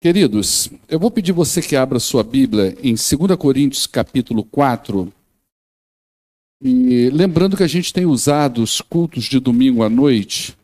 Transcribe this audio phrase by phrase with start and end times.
[0.00, 5.12] Queridos, eu vou pedir você que abra sua Bíblia em 2 Coríntios capítulo 4.
[6.62, 10.56] E lembrando que a gente tem usado os cultos de domingo à noite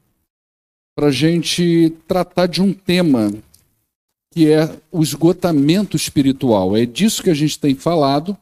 [0.97, 3.33] para a gente tratar de um tema
[4.33, 6.77] que é o esgotamento espiritual.
[6.77, 8.39] É disso que a gente tem falado.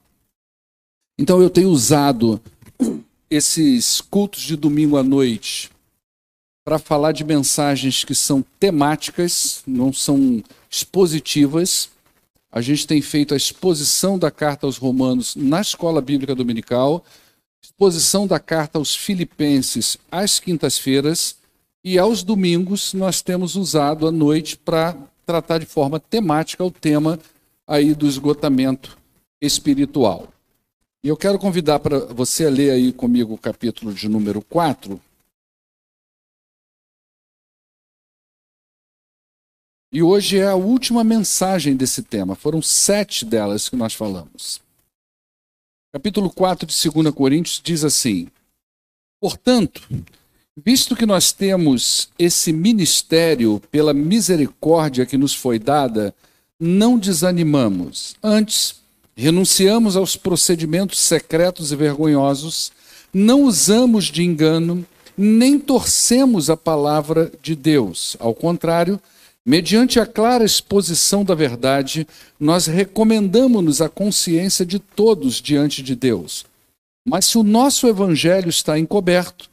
[1.19, 2.39] Então eu tenho usado
[3.31, 5.72] esses cultos de domingo à noite
[6.65, 11.91] para falar de mensagens que são temáticas, não são expositivas.
[12.51, 17.05] A gente tem feito a exposição da carta aos Romanos na Escola Bíblica Dominical,
[17.63, 21.37] exposição da carta aos Filipenses às quintas-feiras
[21.85, 27.19] e aos domingos nós temos usado à noite para tratar de forma temática o tema
[27.67, 28.97] aí do esgotamento
[29.41, 30.29] espiritual.
[31.03, 35.01] E eu quero convidar para você a ler aí comigo o capítulo de número 4,
[39.93, 42.35] E hoje é a última mensagem desse tema.
[42.35, 44.59] Foram sete delas que nós falamos.
[45.93, 48.29] Capítulo 4 de 2 Coríntios diz assim:
[49.21, 49.87] Portanto,
[50.57, 56.15] visto que nós temos esse ministério pela misericórdia que nos foi dada,
[56.59, 58.17] não desanimamos.
[58.23, 58.77] Antes,
[59.15, 62.73] renunciamos aos procedimentos secretos e vergonhosos,
[63.13, 64.87] não usamos de engano,
[65.19, 68.17] nem torcemos a palavra de Deus.
[68.19, 68.99] Ao contrário,
[69.45, 72.07] Mediante a clara exposição da verdade,
[72.39, 76.45] nós recomendamos-nos a consciência de todos diante de Deus.
[77.05, 79.51] Mas se o nosso evangelho está encoberto,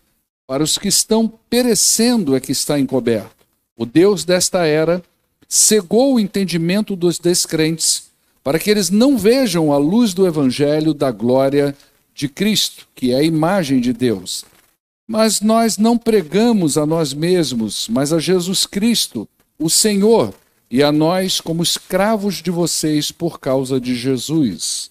[0.47, 3.45] para os que estão perecendo é que está encoberto.
[3.75, 5.01] O Deus desta era
[5.47, 8.09] cegou o entendimento dos descrentes,
[8.43, 11.75] para que eles não vejam a luz do evangelho da glória
[12.13, 14.45] de Cristo, que é a imagem de Deus.
[15.07, 19.27] Mas nós não pregamos a nós mesmos, mas a Jesus Cristo
[19.59, 20.33] o Senhor
[20.71, 24.89] e a nós como escravos de vocês por causa de Jesus.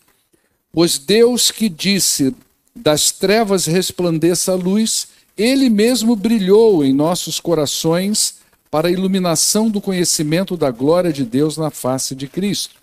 [0.70, 2.34] Pois Deus que disse:
[2.77, 8.38] das trevas resplandeça a luz, ele mesmo brilhou em nossos corações
[8.70, 12.76] para a iluminação do conhecimento da glória de Deus na face de Cristo.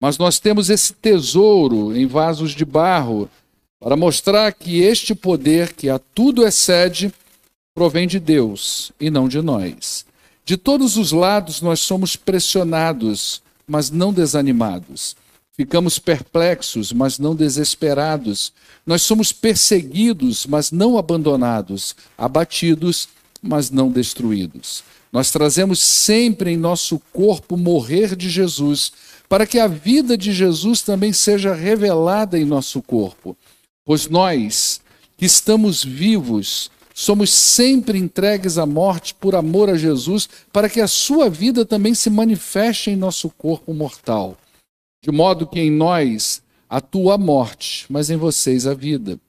[0.00, 3.30] Mas nós temos esse tesouro em vasos de barro
[3.80, 7.12] para mostrar que este poder que a tudo excede
[7.74, 10.05] provém de Deus e não de nós.
[10.46, 15.16] De todos os lados nós somos pressionados, mas não desanimados.
[15.56, 18.52] Ficamos perplexos, mas não desesperados.
[18.86, 21.96] Nós somos perseguidos, mas não abandonados.
[22.16, 23.08] Abatidos,
[23.42, 24.84] mas não destruídos.
[25.12, 28.92] Nós trazemos sempre em nosso corpo morrer de Jesus,
[29.28, 33.36] para que a vida de Jesus também seja revelada em nosso corpo.
[33.84, 34.80] Pois nós,
[35.16, 40.88] que estamos vivos, somos sempre entregues à morte por amor a Jesus, para que a
[40.88, 44.34] sua vida também se manifeste em nosso corpo mortal.
[45.04, 49.20] De modo que em nós atua a morte, mas em vocês a vida.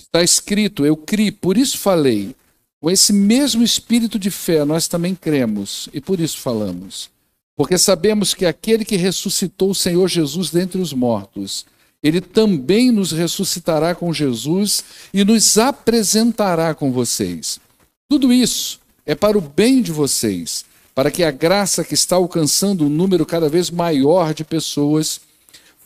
[0.00, 2.34] Está escrito: Eu criei, por isso falei.
[2.80, 7.10] Com esse mesmo espírito de fé, nós também cremos e por isso falamos.
[7.54, 11.66] Porque sabemos que aquele que ressuscitou o Senhor Jesus dentre os mortos,
[12.02, 14.82] ele também nos ressuscitará com Jesus
[15.14, 17.60] e nos apresentará com vocês.
[18.08, 20.64] Tudo isso é para o bem de vocês,
[20.94, 25.20] para que a graça que está alcançando um número cada vez maior de pessoas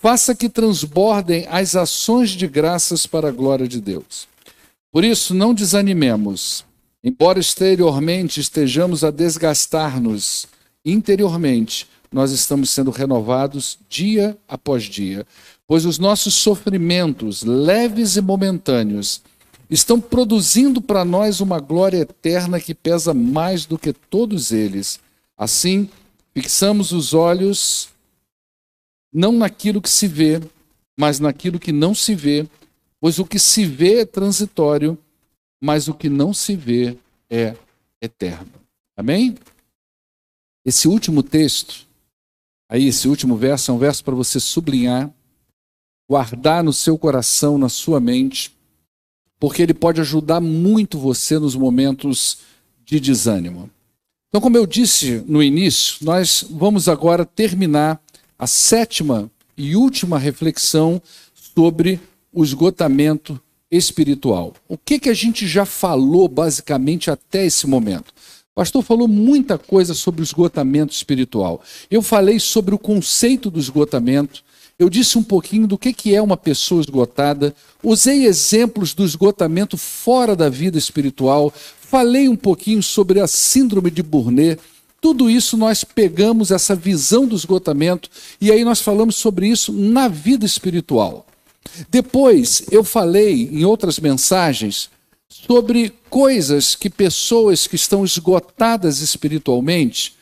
[0.01, 4.27] faça que transbordem as ações de graças para a glória de Deus.
[4.91, 6.65] Por isso, não desanimemos.
[7.05, 10.47] Embora exteriormente estejamos a desgastar-nos,
[10.85, 15.27] interiormente nós estamos sendo renovados dia após dia
[15.67, 19.23] pois os nossos sofrimentos, leves e momentâneos,
[19.69, 25.01] estão produzindo para nós uma glória eterna que pesa mais do que todos eles.
[25.37, 25.89] Assim,
[26.33, 27.89] fixamos os olhos
[29.13, 30.41] não naquilo que se vê,
[30.97, 32.47] mas naquilo que não se vê,
[33.01, 34.97] pois o que se vê é transitório,
[35.61, 36.97] mas o que não se vê
[37.29, 37.57] é
[38.01, 38.53] eterno.
[38.97, 39.37] Amém?
[40.65, 41.87] Esse último texto,
[42.69, 45.11] aí, esse último verso, é um verso para você sublinhar
[46.09, 48.55] guardar no seu coração, na sua mente,
[49.39, 52.39] porque ele pode ajudar muito você nos momentos
[52.85, 53.69] de desânimo.
[54.29, 58.01] Então, como eu disse no início, nós vamos agora terminar
[58.39, 61.01] a sétima e última reflexão
[61.55, 62.01] sobre
[62.33, 64.55] o esgotamento espiritual.
[64.69, 68.11] O que, que a gente já falou basicamente até esse momento?
[68.53, 71.63] O pastor falou muita coisa sobre o esgotamento espiritual.
[71.91, 74.43] Eu falei sobre o conceito do esgotamento,
[74.79, 79.77] eu disse um pouquinho do que, que é uma pessoa esgotada, usei exemplos do esgotamento
[79.79, 84.61] fora da vida espiritual, falei um pouquinho sobre a síndrome de Burnet,
[85.01, 90.09] Tudo isso nós pegamos essa visão do esgotamento e aí nós falamos sobre isso na
[90.09, 91.27] vida espiritual.
[91.91, 94.91] Depois eu falei em outras mensagens
[95.29, 100.15] sobre coisas que pessoas que estão esgotadas espiritualmente,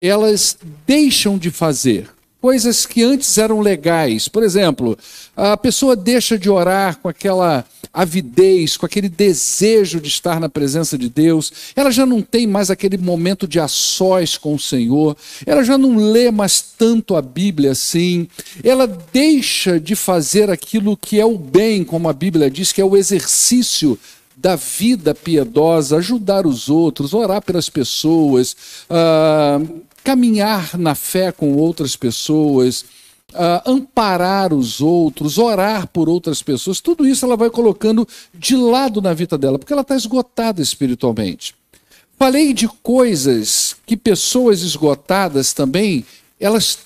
[0.00, 2.08] elas deixam de fazer
[2.40, 4.28] coisas que antes eram legais.
[4.28, 4.98] Por exemplo,
[5.36, 10.96] a pessoa deixa de orar com aquela avidez, com aquele desejo de estar na presença
[10.96, 15.16] de Deus, ela já não tem mais aquele momento de a sós com o Senhor,
[15.44, 18.28] ela já não lê mais tanto a Bíblia assim,
[18.62, 22.84] ela deixa de fazer aquilo que é o bem, como a Bíblia diz, que é
[22.84, 23.98] o exercício
[24.36, 28.56] da vida piedosa, ajudar os outros, orar pelas pessoas,
[28.88, 32.84] uh, caminhar na fé com outras pessoas,
[33.32, 39.00] uh, amparar os outros, orar por outras pessoas, tudo isso ela vai colocando de lado
[39.00, 41.54] na vida dela, porque ela está esgotada espiritualmente.
[42.18, 46.04] Falei de coisas que pessoas esgotadas também,
[46.38, 46.78] elas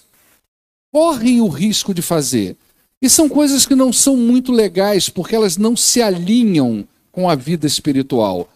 [0.92, 2.56] correm o risco de fazer.
[3.02, 7.34] E são coisas que não são muito legais, porque elas não se alinham com a
[7.34, 8.48] vida espiritual.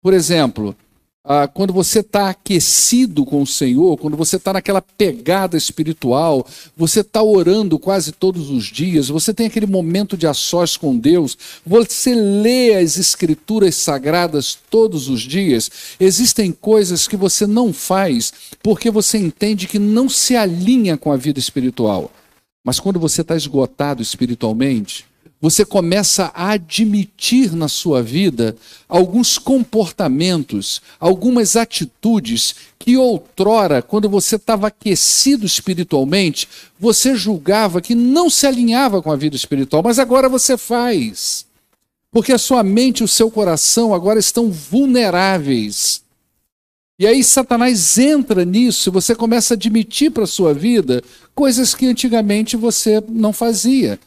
[0.00, 0.74] Por exemplo,
[1.22, 7.00] ah, quando você está aquecido com o Senhor, quando você está naquela pegada espiritual, você
[7.00, 11.36] está orando quase todos os dias, você tem aquele momento de a sós com Deus,
[11.64, 15.70] você lê as Escrituras sagradas todos os dias,
[16.00, 18.32] existem coisas que você não faz
[18.62, 22.10] porque você entende que não se alinha com a vida espiritual.
[22.64, 25.09] Mas quando você está esgotado espiritualmente,
[25.40, 28.54] você começa a admitir na sua vida
[28.86, 36.46] alguns comportamentos, algumas atitudes que outrora, quando você estava aquecido espiritualmente,
[36.78, 41.46] você julgava que não se alinhava com a vida espiritual, mas agora você faz.
[42.12, 46.02] Porque a sua mente e o seu coração agora estão vulneráveis.
[46.98, 51.02] E aí Satanás entra nisso e você começa a admitir para a sua vida
[51.34, 53.98] coisas que antigamente você não fazia.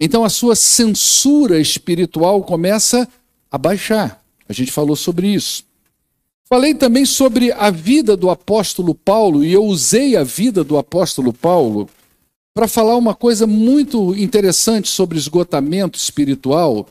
[0.00, 3.08] Então a sua censura espiritual começa
[3.50, 4.22] a baixar.
[4.48, 5.64] A gente falou sobre isso.
[6.48, 11.32] Falei também sobre a vida do apóstolo Paulo, e eu usei a vida do apóstolo
[11.32, 11.90] Paulo
[12.54, 16.88] para falar uma coisa muito interessante sobre esgotamento espiritual.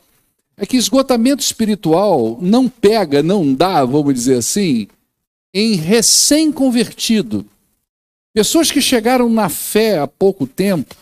[0.56, 4.86] É que esgotamento espiritual não pega, não dá, vamos dizer assim,
[5.52, 7.44] em recém-convertido.
[8.32, 10.94] Pessoas que chegaram na fé há pouco tempo,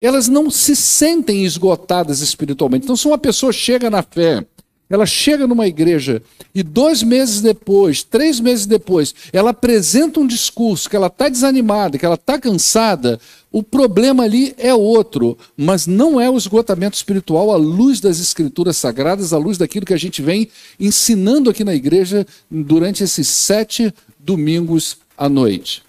[0.00, 2.84] elas não se sentem esgotadas espiritualmente.
[2.84, 4.44] Então, se uma pessoa chega na fé,
[4.88, 6.22] ela chega numa igreja
[6.54, 11.98] e dois meses depois, três meses depois, ela apresenta um discurso que ela está desanimada,
[11.98, 13.18] que ela está cansada,
[13.50, 18.76] o problema ali é outro, mas não é o esgotamento espiritual à luz das escrituras
[18.76, 20.48] sagradas, à luz daquilo que a gente vem
[20.78, 25.85] ensinando aqui na igreja durante esses sete domingos à noite.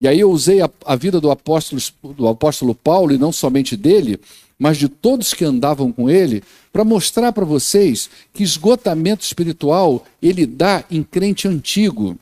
[0.00, 1.80] E aí eu usei a, a vida do apóstolo,
[2.16, 4.18] do apóstolo Paulo, e não somente dele,
[4.58, 6.42] mas de todos que andavam com ele,
[6.72, 12.16] para mostrar para vocês que esgotamento espiritual ele dá em crente antigo.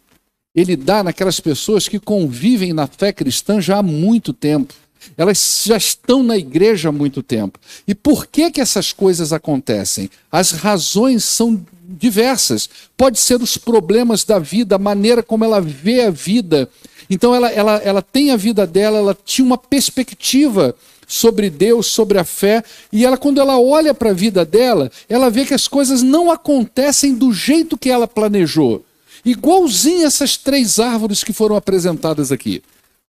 [0.54, 4.74] Ele dá naquelas pessoas que convivem na fé cristã já há muito tempo.
[5.16, 7.58] Elas já estão na igreja há muito tempo.
[7.86, 10.10] E por que que essas coisas acontecem?
[10.30, 12.68] As razões são diversas.
[12.96, 16.68] Pode ser os problemas da vida, a maneira como ela vê a vida,
[17.10, 20.74] então ela, ela, ela tem a vida dela, ela tinha uma perspectiva
[21.06, 25.30] sobre Deus, sobre a fé, e ela, quando ela olha para a vida dela, ela
[25.30, 28.84] vê que as coisas não acontecem do jeito que ela planejou.
[29.24, 32.62] Igualzinho essas três árvores que foram apresentadas aqui.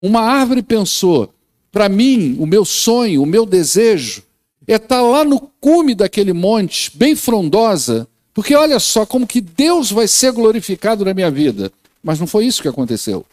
[0.01, 1.33] Uma árvore pensou:
[1.77, 4.23] para mim, o meu sonho, o meu desejo
[4.67, 9.43] é estar tá lá no cume daquele monte, bem frondosa, porque olha só como que
[9.43, 11.71] Deus vai ser glorificado na minha vida.
[12.03, 13.27] Mas não foi isso que aconteceu.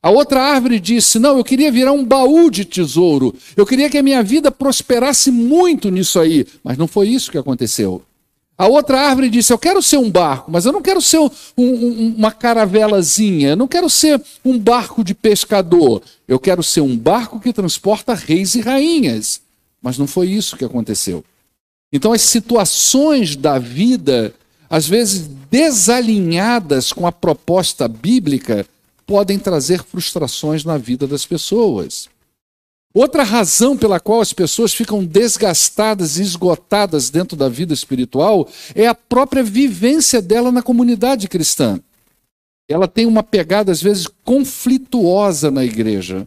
[0.00, 3.34] A outra árvore disse: Não, eu queria virar um baú de tesouro.
[3.56, 6.46] Eu queria que a minha vida prosperasse muito nisso aí.
[6.62, 8.00] Mas não foi isso que aconteceu.
[8.58, 11.30] A outra árvore disse: Eu quero ser um barco, mas eu não quero ser um,
[11.56, 13.50] um, uma caravelazinha.
[13.50, 16.02] Eu não quero ser um barco de pescador.
[16.26, 19.40] Eu quero ser um barco que transporta reis e rainhas.
[19.80, 21.24] Mas não foi isso que aconteceu.
[21.92, 24.34] Então, as situações da vida,
[24.68, 28.66] às vezes desalinhadas com a proposta bíblica,
[29.06, 32.08] podem trazer frustrações na vida das pessoas.
[32.94, 38.86] Outra razão pela qual as pessoas ficam desgastadas e esgotadas dentro da vida espiritual é
[38.86, 41.78] a própria vivência dela na comunidade cristã.
[42.68, 46.26] Ela tem uma pegada, às vezes, conflituosa na igreja.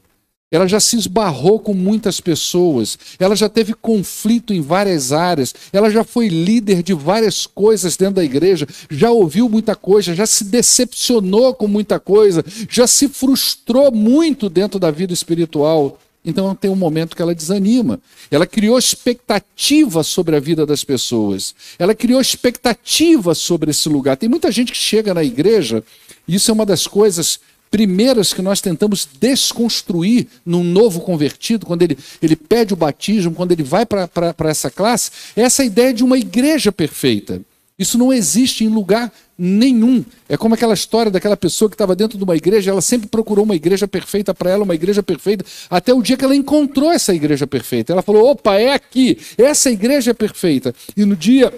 [0.51, 5.89] ela já se esbarrou com muitas pessoas, ela já teve conflito em várias áreas, ela
[5.89, 10.43] já foi líder de várias coisas dentro da igreja, já ouviu muita coisa, já se
[10.43, 15.97] decepcionou com muita coisa, já se frustrou muito dentro da vida espiritual.
[16.23, 17.99] Então tem um momento que ela desanima.
[18.29, 21.55] Ela criou expectativa sobre a vida das pessoas.
[21.79, 24.17] Ela criou expectativa sobre esse lugar.
[24.17, 25.83] Tem muita gente que chega na igreja,
[26.27, 27.39] e isso é uma das coisas
[27.71, 33.53] primeiras que nós tentamos desconstruir num novo convertido, quando ele, ele pede o batismo, quando
[33.53, 34.09] ele vai para
[34.49, 37.41] essa classe, é essa ideia de uma igreja perfeita.
[37.81, 40.05] Isso não existe em lugar nenhum.
[40.29, 43.43] É como aquela história daquela pessoa que estava dentro de uma igreja, ela sempre procurou
[43.43, 47.11] uma igreja perfeita para ela, uma igreja perfeita, até o dia que ela encontrou essa
[47.11, 47.91] igreja perfeita.
[47.91, 50.75] Ela falou: opa, é aqui, essa igreja é perfeita.
[50.95, 51.51] E no dia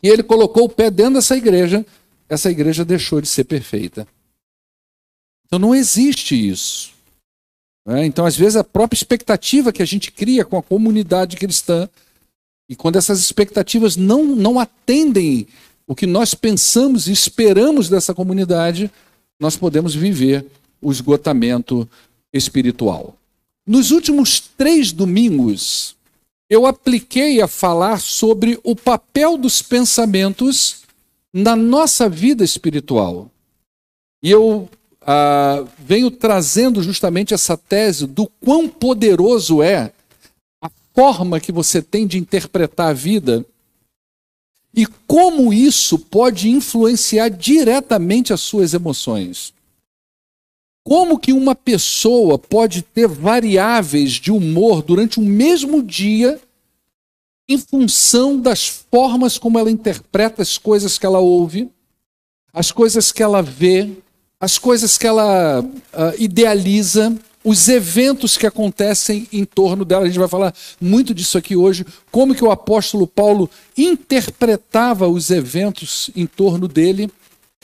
[0.00, 1.84] que ele colocou o pé dentro dessa igreja,
[2.26, 4.08] essa igreja deixou de ser perfeita.
[5.44, 6.90] Então não existe isso.
[7.84, 8.06] Né?
[8.06, 11.86] Então, às vezes, a própria expectativa que a gente cria com a comunidade cristã,
[12.68, 15.46] e quando essas expectativas não, não atendem
[15.86, 18.90] o que nós pensamos e esperamos dessa comunidade,
[19.38, 20.46] nós podemos viver
[20.80, 21.88] o esgotamento
[22.32, 23.16] espiritual.
[23.66, 25.94] Nos últimos três domingos,
[26.48, 30.82] eu apliquei a falar sobre o papel dos pensamentos
[31.32, 33.30] na nossa vida espiritual.
[34.22, 34.68] E eu
[35.02, 39.92] ah, venho trazendo justamente essa tese do quão poderoso é
[40.94, 43.44] forma que você tem de interpretar a vida
[44.74, 49.52] e como isso pode influenciar diretamente as suas emoções.
[50.82, 56.40] Como que uma pessoa pode ter variáveis de humor durante o mesmo dia
[57.48, 61.70] em função das formas como ela interpreta as coisas que ela ouve,
[62.52, 63.90] as coisas que ela vê,
[64.40, 65.66] as coisas que ela uh,
[66.18, 70.04] idealiza, os eventos que acontecem em torno dela.
[70.04, 75.30] A gente vai falar muito disso aqui hoje, como que o apóstolo Paulo interpretava os
[75.30, 77.10] eventos em torno dele.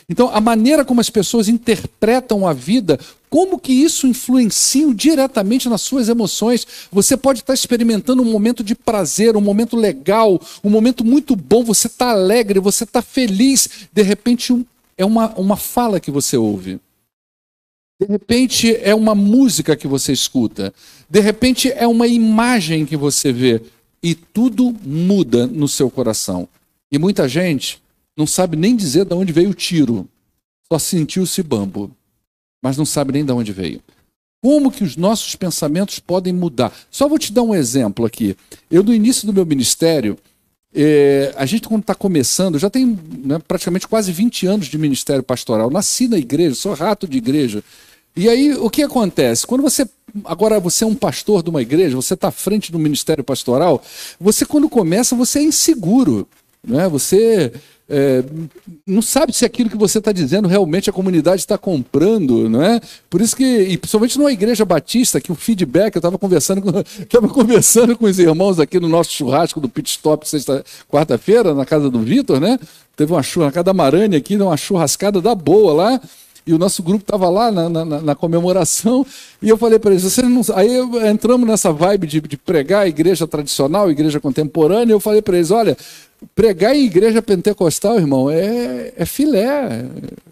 [0.08, 2.98] Então, a maneira como as pessoas interpretam a vida,
[3.30, 6.66] como que isso influencia diretamente nas suas emoções.
[6.90, 11.62] Você pode estar experimentando um momento de prazer, um momento legal, um momento muito bom,
[11.62, 13.68] você está alegre, você está feliz.
[13.92, 14.64] De repente, um
[15.00, 16.78] é uma, uma fala que você ouve.
[18.00, 20.72] De repente é uma música que você escuta.
[21.08, 23.60] De repente é uma imagem que você vê.
[24.02, 26.48] E tudo muda no seu coração.
[26.90, 27.78] E muita gente
[28.16, 30.08] não sabe nem dizer de onde veio o tiro.
[30.72, 31.90] Só sentiu-se bambo.
[32.62, 33.82] Mas não sabe nem de onde veio.
[34.42, 36.72] Como que os nossos pensamentos podem mudar?
[36.90, 38.34] Só vou te dar um exemplo aqui.
[38.70, 40.16] Eu, no início do meu ministério,
[40.72, 45.22] é, a gente, quando está começando, já tem né, praticamente quase 20 anos de ministério
[45.22, 45.70] pastoral.
[45.70, 47.62] Nasci na igreja, sou rato de igreja.
[48.16, 49.46] E aí, o que acontece?
[49.46, 49.86] Quando você.
[50.24, 53.80] Agora, você é um pastor de uma igreja, você está à frente do ministério pastoral,
[54.18, 56.26] você, quando começa, você é inseguro.
[56.66, 56.88] Né?
[56.88, 57.52] Você
[57.92, 58.22] é,
[58.86, 62.80] não sabe se aquilo que você está dizendo realmente a comunidade está comprando, não é?
[63.10, 66.70] Por isso que, e principalmente numa igreja batista, que o feedback, eu estava conversando, com,
[67.28, 71.90] conversando com os irmãos aqui no nosso churrasco do pit stop sexta, quarta-feira, na casa
[71.90, 72.60] do Vitor, né?
[72.94, 76.00] Teve uma churrascada da Marane aqui, uma churrascada da boa lá
[76.50, 79.06] e o nosso grupo estava lá na, na, na, comemoração,
[79.40, 80.42] e eu falei para eles, vocês não...
[80.54, 80.70] aí
[81.08, 85.76] entramos nessa vibe de, de pregar igreja tradicional, igreja contemporânea, eu falei para eles, olha,
[86.34, 89.86] pregar em igreja pentecostal, irmão, é, é filé.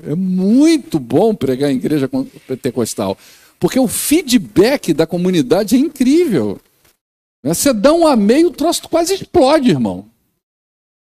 [0.07, 2.11] É muito bom pregar em igreja
[2.47, 3.17] pentecostal.
[3.59, 6.61] Porque o feedback da comunidade é incrível.
[7.43, 10.05] Você dá um amém, o troço quase explode, irmão.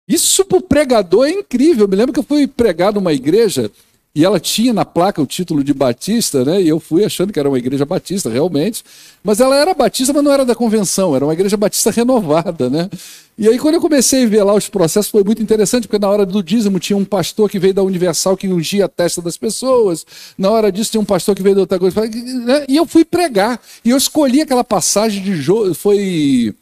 [0.08, 1.86] Isso para o pregador é incrível.
[1.86, 3.72] Eu me lembro que eu fui pregar numa igreja
[4.16, 6.62] e ela tinha na placa o título de Batista, né?
[6.62, 8.82] E eu fui achando que era uma igreja batista, realmente.
[9.22, 12.90] Mas ela era batista, mas não era da convenção, era uma igreja batista renovada, né?
[13.38, 16.10] E aí, quando eu comecei a ver lá os processos, foi muito interessante, porque na
[16.10, 19.36] hora do dízimo tinha um pastor que veio da Universal que ungia a testa das
[19.36, 20.06] pessoas.
[20.38, 22.00] Na hora disso, tinha um pastor que veio da outra coisa.
[22.00, 22.66] Né?
[22.70, 23.60] E eu fui pregar.
[23.84, 25.36] E eu escolhi aquela passagem de.
[25.36, 25.74] Jo...
[25.76, 26.56] Foi.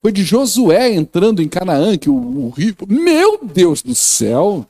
[0.00, 2.74] Foi de Josué entrando em Canaã, que o, o rio.
[2.88, 4.66] Meu Deus do céu!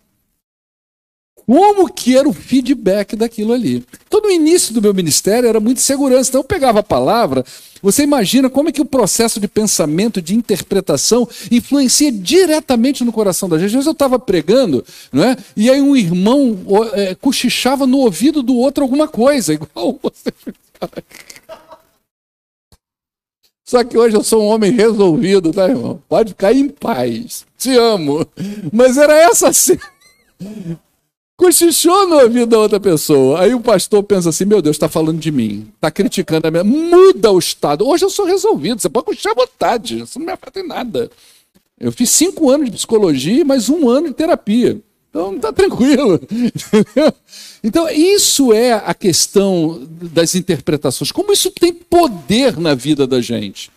[1.51, 3.85] Como que era o feedback daquilo ali.
[4.07, 6.31] Então, no início do meu ministério, era muito segurança.
[6.31, 7.45] Então, eu pegava a palavra,
[7.83, 13.49] você imagina como é que o processo de pensamento, de interpretação, influencia diretamente no coração
[13.49, 13.67] da gente.
[13.67, 15.37] Às vezes eu estava pregando, não é?
[15.57, 16.57] e aí um irmão
[16.93, 20.33] é, cochichava no ouvido do outro alguma coisa, igual você.
[23.65, 26.01] Só que hoje eu sou um homem resolvido, tá, irmão?
[26.09, 27.45] Pode ficar em paz.
[27.59, 28.25] Te amo.
[28.73, 29.81] Mas era essa cena.
[31.41, 33.41] Cochichou no ouvido da outra pessoa.
[33.41, 36.63] Aí o pastor pensa assim: meu Deus, está falando de mim, está criticando a minha.
[36.63, 37.89] Muda o estado.
[37.89, 41.11] Hoje eu sou resolvido, você pode cochichar à vontade, isso não me afeta em nada.
[41.79, 44.79] Eu fiz cinco anos de psicologia e mais um ano de terapia.
[45.09, 46.21] Então tá tranquilo.
[47.65, 51.11] então, isso é a questão das interpretações.
[51.11, 53.71] Como isso tem poder na vida da gente.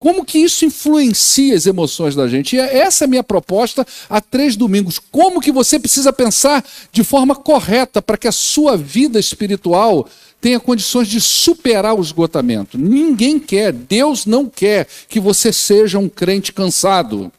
[0.00, 2.54] Como que isso influencia as emoções da gente?
[2.54, 5.00] E é essa é a minha proposta há três domingos.
[5.00, 10.08] Como que você precisa pensar de forma correta para que a sua vida espiritual
[10.40, 12.78] tenha condições de superar o esgotamento?
[12.78, 17.32] Ninguém quer, Deus não quer que você seja um crente cansado.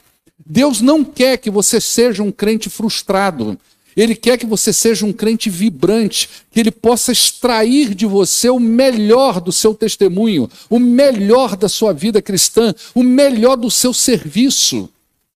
[0.46, 3.58] Deus não quer que você seja um crente frustrado.
[4.00, 8.60] Ele quer que você seja um crente vibrante, que ele possa extrair de você o
[8.60, 14.90] melhor do seu testemunho, o melhor da sua vida cristã, o melhor do seu serviço.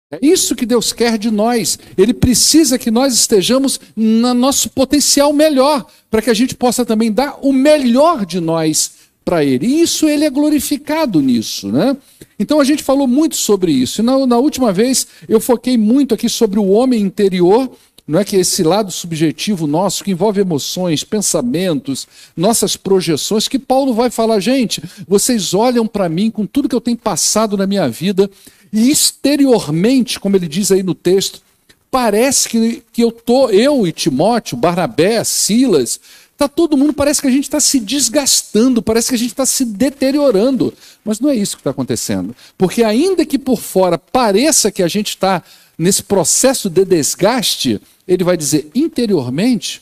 [0.10, 1.78] É isso que Deus quer de nós.
[1.98, 7.12] Ele precisa que nós estejamos no nosso potencial melhor, para que a gente possa também
[7.12, 8.92] dar o melhor de nós
[9.26, 9.66] para Ele.
[9.66, 11.98] E isso ele é glorificado nisso, né?
[12.40, 14.02] Então a gente falou muito sobre isso.
[14.04, 17.70] Na, na última vez eu foquei muito aqui sobre o homem interior
[18.06, 23.94] não é que esse lado subjetivo nosso, que envolve emoções, pensamentos, nossas projeções, que Paulo
[23.94, 27.88] vai falar, gente, vocês olham para mim com tudo que eu tenho passado na minha
[27.88, 28.30] vida,
[28.74, 31.42] e exteriormente, como ele diz aí no texto,
[31.90, 36.00] parece que, que eu tô, eu e Timóteo, Barnabé, Silas,
[36.36, 39.46] tá todo mundo, parece que a gente está se desgastando, parece que a gente está
[39.46, 40.74] se deteriorando.
[41.06, 42.36] Mas não é isso que está acontecendo.
[42.58, 45.44] Porque ainda que por fora pareça que a gente está
[45.78, 49.82] nesse processo de desgaste, ele vai dizer interiormente,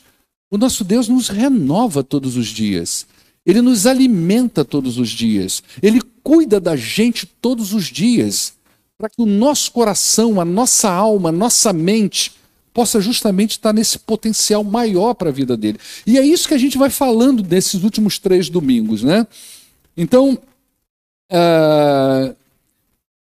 [0.50, 3.06] o nosso Deus nos renova todos os dias.
[3.44, 5.62] Ele nos alimenta todos os dias.
[5.82, 8.54] Ele cuida da gente todos os dias.
[8.96, 12.32] Para que o nosso coração, a nossa alma, a nossa mente
[12.72, 15.78] possa justamente estar nesse potencial maior para a vida dele.
[16.06, 19.26] E é isso que a gente vai falando nesses últimos três domingos, né?
[19.96, 20.38] Então,
[21.30, 22.36] uh,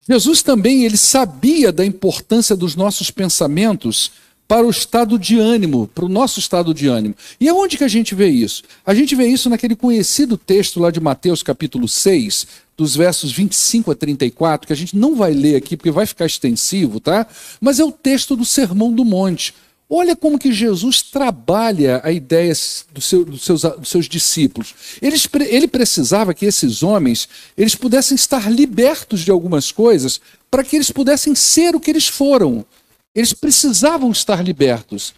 [0.07, 4.11] Jesus também ele sabia da importância dos nossos pensamentos
[4.47, 7.15] para o estado de ânimo, para o nosso estado de ânimo.
[7.39, 8.63] E aonde que a gente vê isso?
[8.85, 13.91] A gente vê isso naquele conhecido texto lá de Mateus capítulo 6, dos versos 25
[13.91, 17.25] a 34, que a gente não vai ler aqui porque vai ficar extensivo, tá?
[17.61, 19.53] Mas é o texto do Sermão do Monte.
[19.93, 22.53] Olha como que Jesus trabalha a ideia
[22.93, 24.73] do seu, dos, seus, dos seus discípulos.
[25.01, 27.27] Ele precisava que esses homens
[27.57, 32.07] eles pudessem estar libertos de algumas coisas para que eles pudessem ser o que eles
[32.07, 32.65] foram.
[33.13, 35.13] Eles precisavam estar libertos.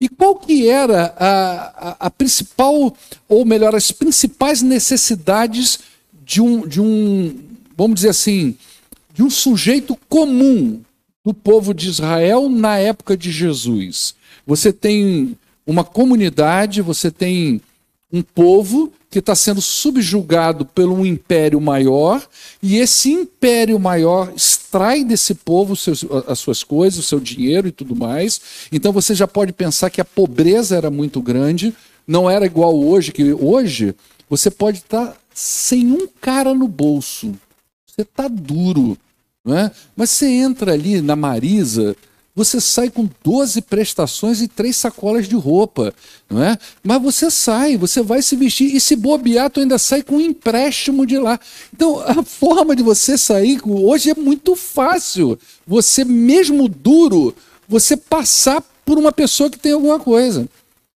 [0.00, 2.96] E qual que era a, a, a, principal,
[3.28, 5.80] ou melhor, as principais necessidades
[6.24, 7.38] de um, de um,
[7.76, 8.56] vamos dizer assim,
[9.12, 10.82] de um sujeito comum
[11.24, 14.14] do povo de Israel na época de Jesus?
[14.46, 17.60] Você tem uma comunidade, você tem
[18.12, 22.20] um povo que está sendo subjugado por um império maior,
[22.60, 27.72] e esse império maior extrai desse povo seus, as suas coisas, o seu dinheiro e
[27.72, 28.40] tudo mais.
[28.72, 31.72] Então você já pode pensar que a pobreza era muito grande,
[32.06, 33.94] não era igual hoje, que hoje
[34.28, 37.34] você pode estar tá sem um cara no bolso.
[37.86, 38.98] Você está duro.
[39.44, 39.70] Não é?
[39.94, 41.94] Mas você entra ali na Marisa,
[42.34, 45.94] você sai com 12 prestações e três sacolas de roupa,
[46.28, 46.58] não é?
[46.82, 50.20] Mas você sai, você vai se vestir e se bobear, tu ainda sai com um
[50.20, 51.38] empréstimo de lá.
[51.72, 55.38] Então, a forma de você sair hoje é muito fácil.
[55.64, 57.34] Você mesmo duro,
[57.68, 60.48] você passar por uma pessoa que tem alguma coisa.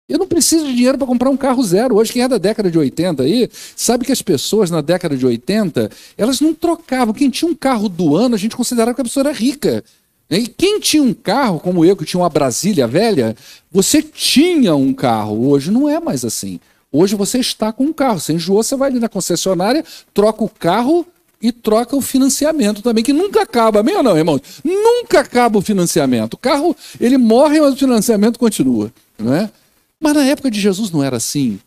[0.09, 1.97] Eu não preciso de dinheiro para comprar um carro zero.
[1.97, 5.27] Hoje, quem é da década de 80 aí, sabe que as pessoas na década de
[5.27, 7.13] 80, elas não trocavam.
[7.13, 9.85] Quem tinha um carro do ano, a gente considerava que a pessoa era rica.
[10.31, 13.37] E quem tinha um carro, como eu, que tinha uma Brasília velha,
[13.71, 15.47] você tinha um carro.
[15.47, 16.59] Hoje não é mais assim.
[16.91, 18.19] Hoje você está com um carro.
[18.19, 21.07] Você enjoou, você vai ali na concessionária, troca o carro
[21.41, 24.41] e troca o financiamento também, que nunca acaba, meio não, irmão?
[24.65, 26.35] Nunca acaba o financiamento.
[26.35, 28.91] O carro, ele morre, mas o financiamento continua.
[29.19, 29.51] Não é?
[30.01, 31.61] Mas na época de Jesus não era assim.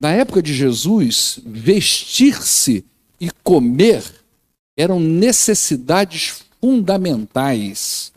[0.00, 2.84] Na época de Jesus, vestir-se
[3.20, 4.04] e comer
[4.76, 8.12] eram necessidades fundamentais.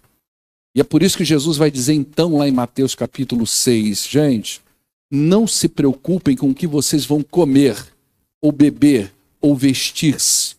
[0.76, 4.62] E é por isso que Jesus vai dizer então lá em Mateus capítulo 6, gente,
[5.10, 7.76] não se preocupem com o que vocês vão comer,
[8.40, 10.56] ou beber, ou vestir-se.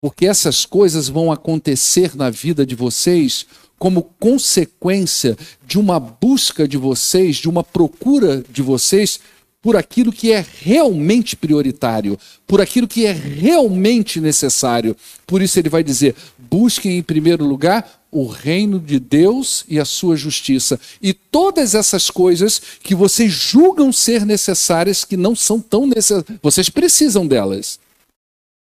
[0.00, 3.46] Porque essas coisas vão acontecer na vida de vocês
[3.82, 9.18] como consequência de uma busca de vocês, de uma procura de vocês
[9.60, 12.16] por aquilo que é realmente prioritário,
[12.46, 14.96] por aquilo que é realmente necessário.
[15.26, 19.84] Por isso ele vai dizer: busquem em primeiro lugar o reino de Deus e a
[19.84, 20.78] sua justiça.
[21.02, 26.68] E todas essas coisas que vocês julgam ser necessárias, que não são tão necessárias, vocês
[26.68, 27.80] precisam delas.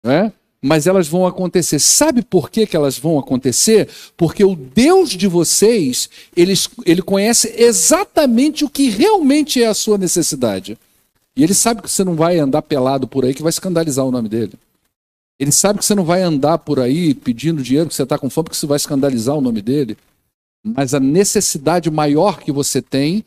[0.03, 0.34] Né?
[0.63, 1.80] Mas elas vão acontecer.
[1.80, 3.89] Sabe por que, que elas vão acontecer?
[4.15, 6.54] Porque o Deus de vocês, ele,
[6.86, 10.78] ele conhece exatamente o que realmente é a sua necessidade.
[11.36, 14.12] E ele sabe que você não vai andar pelado por aí, que vai escandalizar o
[14.12, 14.54] nome dele.
[15.39, 18.30] Ele sabe que você não vai andar por aí pedindo dinheiro, que você está com
[18.30, 19.97] fome, porque você vai escandalizar o nome dele.
[20.63, 23.26] Mas a necessidade maior que você tem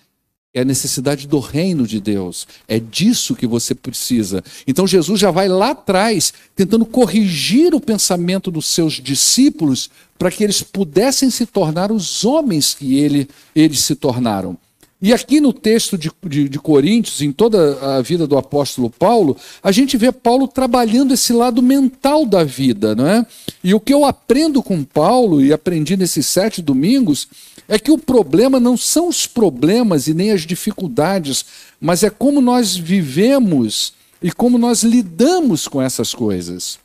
[0.54, 2.46] é a necessidade do reino de Deus.
[2.68, 4.42] É disso que você precisa.
[4.66, 10.44] Então Jesus já vai lá atrás, tentando corrigir o pensamento dos seus discípulos para que
[10.44, 14.56] eles pudessem se tornar os homens que ele, eles se tornaram.
[15.02, 19.36] E aqui no texto de, de, de, Coríntios, em toda a vida do apóstolo Paulo,
[19.62, 23.26] a gente vê Paulo trabalhando esse lado mental da vida, não é?
[23.62, 27.28] E o que eu aprendo com Paulo, e aprendi nesses sete domingos,
[27.68, 31.44] é que o problema não são os problemas e nem as dificuldades,
[31.80, 36.78] mas é como nós vivemos e como nós lidamos com essas coisas.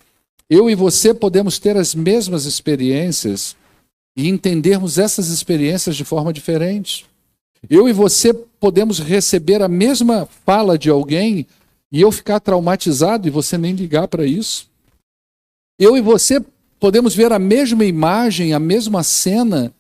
[0.50, 3.56] Eu e você podemos ter as mesmas experiências
[4.18, 7.06] e entendermos essas experiências de forma diferente.
[7.70, 11.46] Eu e você podemos receber a mesma fala de alguém
[11.92, 14.68] e eu ficar traumatizado e você nem ligar para isso.
[15.78, 16.44] Eu e você
[16.80, 19.74] podemos ver a mesma imagem, a mesma cena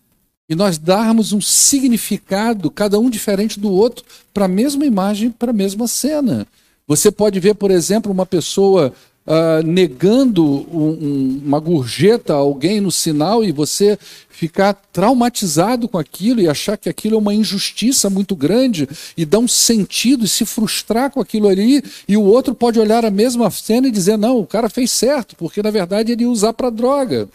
[0.50, 5.52] e nós darmos um significado, cada um diferente do outro, para a mesma imagem, para
[5.52, 6.48] a mesma cena.
[6.88, 8.92] Você pode ver, por exemplo, uma pessoa
[9.28, 16.00] uh, negando um, um, uma gorjeta a alguém no sinal e você ficar traumatizado com
[16.00, 20.28] aquilo e achar que aquilo é uma injustiça muito grande e dar um sentido e
[20.28, 24.18] se frustrar com aquilo ali, e o outro pode olhar a mesma cena e dizer:
[24.18, 27.30] não, o cara fez certo, porque na verdade ele ia usar para droga.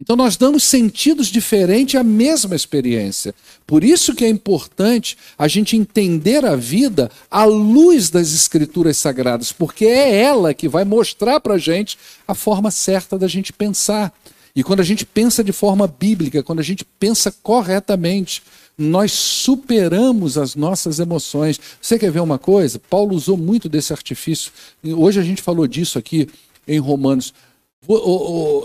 [0.00, 3.34] Então nós damos sentidos diferentes à mesma experiência.
[3.66, 9.50] Por isso que é importante a gente entender a vida à luz das escrituras sagradas,
[9.50, 14.12] porque é ela que vai mostrar para a gente a forma certa da gente pensar.
[14.54, 18.42] E quando a gente pensa de forma bíblica, quando a gente pensa corretamente,
[18.76, 21.60] nós superamos as nossas emoções.
[21.80, 22.80] Você quer ver uma coisa?
[22.88, 24.52] Paulo usou muito desse artifício.
[24.84, 26.28] Hoje a gente falou disso aqui
[26.66, 27.34] em Romanos.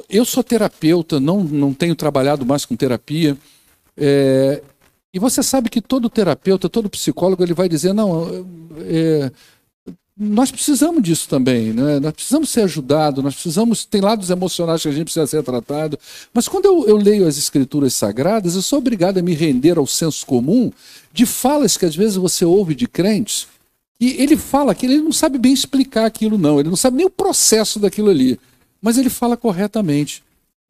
[0.10, 3.38] Eu sou terapeuta, não, não tenho trabalhado mais com terapia.
[3.96, 4.62] É,
[5.14, 8.46] e você sabe que todo terapeuta, todo psicólogo, ele vai dizer: não,
[8.82, 9.32] é,
[10.18, 12.00] nós precisamos disso também, né?
[12.00, 13.86] nós precisamos ser ajudados, nós precisamos.
[13.86, 15.98] Tem lados emocionais que a gente precisa ser tratado.
[16.34, 19.88] Mas quando eu, eu leio as escrituras sagradas, eu sou obrigado a me render ao
[19.88, 20.72] senso comum
[21.14, 23.48] de falas que às vezes você ouve de crentes.
[24.00, 27.06] E ele fala que ele não sabe bem explicar aquilo, não, ele não sabe nem
[27.06, 28.38] o processo daquilo ali
[28.84, 30.22] mas ele fala corretamente.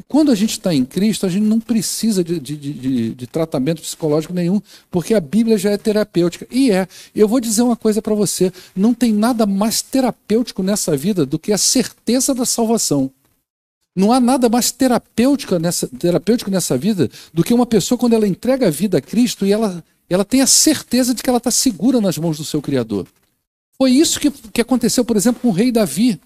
[0.08, 3.82] Quando a gente está em Cristo, a gente não precisa de, de, de, de, tratamento
[3.82, 6.48] psicológico nenhum, porque a Bíblia já é terapêutica.
[6.52, 6.88] E é.
[7.16, 11.40] Eu vou dizer uma coisa para você: não tem nada mais terapêutico nessa vida do
[11.40, 13.10] que a certeza da salvação.
[13.96, 18.28] Não há nada mais terapêutico nessa, terapêutico nessa vida do que uma pessoa quando ela
[18.28, 21.52] entrega a vida a Cristo e ela, ela tem a certeza de que ela está
[21.52, 23.08] segura nas mãos do seu Criador.
[23.78, 26.20] Foi isso que, que aconteceu, por exemplo, com o rei Davi.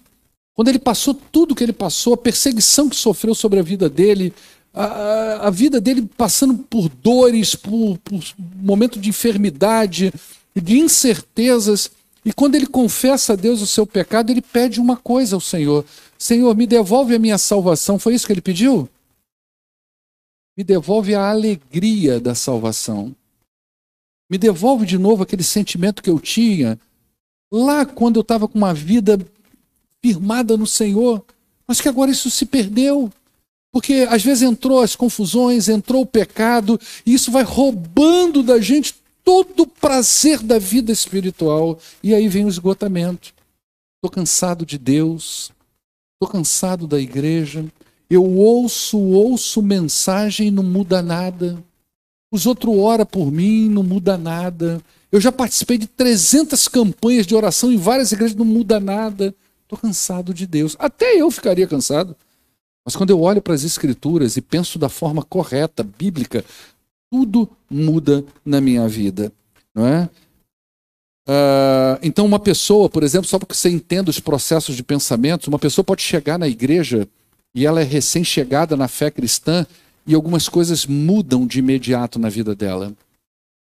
[0.58, 4.34] Quando ele passou tudo que ele passou, a perseguição que sofreu sobre a vida dele,
[4.74, 8.20] a, a, vida dele passando por dores, por, por
[8.56, 10.12] momento de enfermidade,
[10.60, 11.92] de incertezas.
[12.24, 15.84] E quando ele confessa a Deus o seu pecado, ele pede uma coisa ao Senhor:
[16.18, 17.96] Senhor, me devolve a minha salvação.
[17.96, 18.88] Foi isso que ele pediu?
[20.56, 23.14] Me devolve a alegria da salvação.
[24.28, 26.76] Me devolve de novo aquele sentimento que eu tinha
[27.48, 29.16] lá quando eu estava com uma vida
[30.02, 31.24] firmada no Senhor,
[31.66, 33.12] mas que agora isso se perdeu.
[33.72, 38.94] Porque às vezes entrou as confusões, entrou o pecado, e isso vai roubando da gente
[39.22, 41.78] todo o prazer da vida espiritual.
[42.02, 43.34] E aí vem o esgotamento.
[43.96, 45.50] Estou cansado de Deus,
[46.14, 47.64] estou cansado da igreja.
[48.08, 51.62] Eu ouço, ouço mensagem e não muda nada.
[52.32, 54.80] Os outros oram por mim, não muda nada.
[55.10, 59.34] Eu já participei de 300 campanhas de oração em várias igrejas, não muda nada.
[59.68, 60.74] Estou cansado de Deus.
[60.78, 62.16] Até eu ficaria cansado.
[62.86, 66.42] Mas quando eu olho para as Escrituras e penso da forma correta, bíblica,
[67.12, 69.30] tudo muda na minha vida.
[69.74, 70.08] Não é?
[71.28, 75.58] Uh, então, uma pessoa, por exemplo, só porque você entenda os processos de pensamento, uma
[75.58, 77.06] pessoa pode chegar na igreja
[77.54, 79.66] e ela é recém-chegada na fé cristã
[80.06, 82.94] e algumas coisas mudam de imediato na vida dela.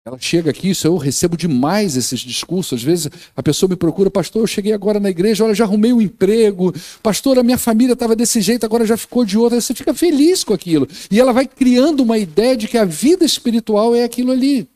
[0.03, 2.79] Ela chega aqui, isso eu recebo demais esses discursos.
[2.79, 5.93] Às vezes a pessoa me procura, pastor, eu cheguei agora na igreja, olha, já arrumei
[5.93, 9.61] um emprego, pastor, a minha família estava desse jeito, agora já ficou de outra.
[9.61, 10.87] Você fica feliz com aquilo.
[11.11, 14.67] E ela vai criando uma ideia de que a vida espiritual é aquilo ali.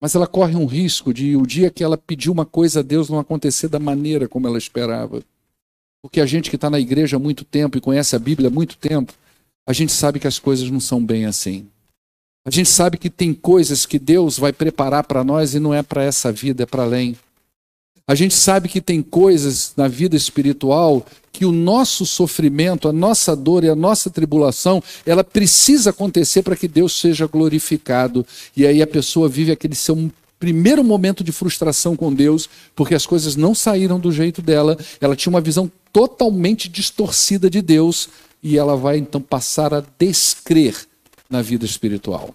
[0.00, 3.08] Mas ela corre um risco de o dia que ela pediu uma coisa a Deus
[3.08, 5.24] não acontecer da maneira como ela esperava.
[6.00, 8.52] Porque a gente que está na igreja há muito tempo e conhece a Bíblia há
[8.52, 9.12] muito tempo,
[9.66, 11.66] a gente sabe que as coisas não são bem assim.
[12.48, 15.82] A gente sabe que tem coisas que Deus vai preparar para nós e não é
[15.82, 17.14] para essa vida, é para além.
[18.06, 23.36] A gente sabe que tem coisas na vida espiritual que o nosso sofrimento, a nossa
[23.36, 28.26] dor e a nossa tribulação, ela precisa acontecer para que Deus seja glorificado.
[28.56, 33.04] E aí a pessoa vive aquele seu primeiro momento de frustração com Deus, porque as
[33.04, 38.08] coisas não saíram do jeito dela, ela tinha uma visão totalmente distorcida de Deus
[38.42, 40.88] e ela vai então passar a descrer
[41.28, 42.34] na vida espiritual.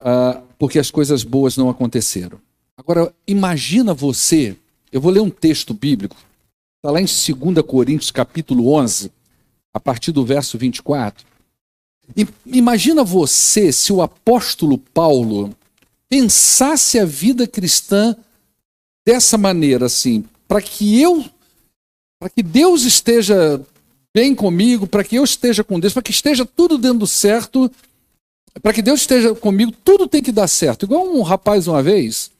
[0.00, 2.40] Ah, porque as coisas boas não aconteceram.
[2.76, 4.56] Agora, imagina você,
[4.90, 6.16] eu vou ler um texto bíblico,
[6.76, 9.12] está lá em 2 Coríntios capítulo 11,
[9.74, 11.26] a partir do verso 24.
[12.46, 15.54] Imagina você se o apóstolo Paulo
[16.08, 18.16] pensasse a vida cristã
[19.06, 21.24] dessa maneira, assim, para que eu,
[22.18, 23.64] para que Deus esteja
[24.14, 27.70] bem comigo, para que eu esteja com Deus, para que esteja tudo dando certo,
[28.62, 30.84] para que Deus esteja comigo, tudo tem que dar certo.
[30.84, 32.30] Igual um rapaz uma vez,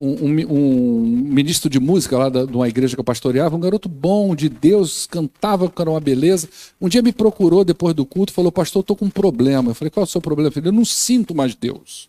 [0.00, 3.60] um, um, um ministro de música lá da, de uma igreja que eu pastoreava, um
[3.60, 6.48] garoto bom, de Deus, cantava com uma beleza.
[6.80, 9.70] Um dia me procurou depois do culto falou: Pastor, estou com um problema.
[9.70, 10.50] Eu falei: Qual é o seu problema?
[10.50, 12.08] Falei: Eu não sinto mais Deus.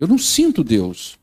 [0.00, 1.18] Eu não sinto Deus.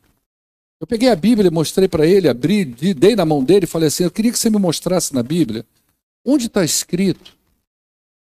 [0.80, 4.04] Eu peguei a Bíblia, mostrei para ele, abri, dei na mão dele e falei assim:
[4.04, 5.66] Eu queria que você me mostrasse na Bíblia
[6.26, 7.36] Onde está escrito?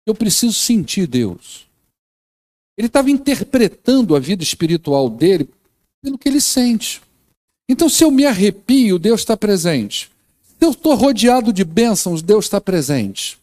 [0.07, 1.66] Eu preciso sentir Deus.
[2.77, 5.48] Ele estava interpretando a vida espiritual dele
[6.01, 7.03] pelo que ele sente.
[7.68, 10.11] Então, se eu me arrepio, Deus está presente.
[10.59, 13.38] Se eu estou rodeado de bênçãos, Deus está presente.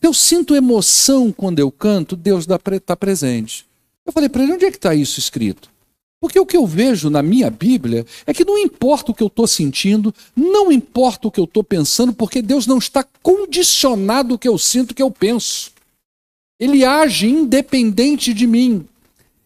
[0.00, 3.66] Se eu sinto emoção quando eu canto, Deus está presente.
[4.04, 5.70] Eu falei para ele: onde é que está isso escrito?
[6.20, 9.28] Porque o que eu vejo na minha Bíblia é que não importa o que eu
[9.28, 14.38] estou sentindo, não importa o que eu estou pensando, porque Deus não está condicionado ao
[14.38, 15.70] que eu sinto, o que eu penso.
[16.58, 18.84] Ele age independente de mim.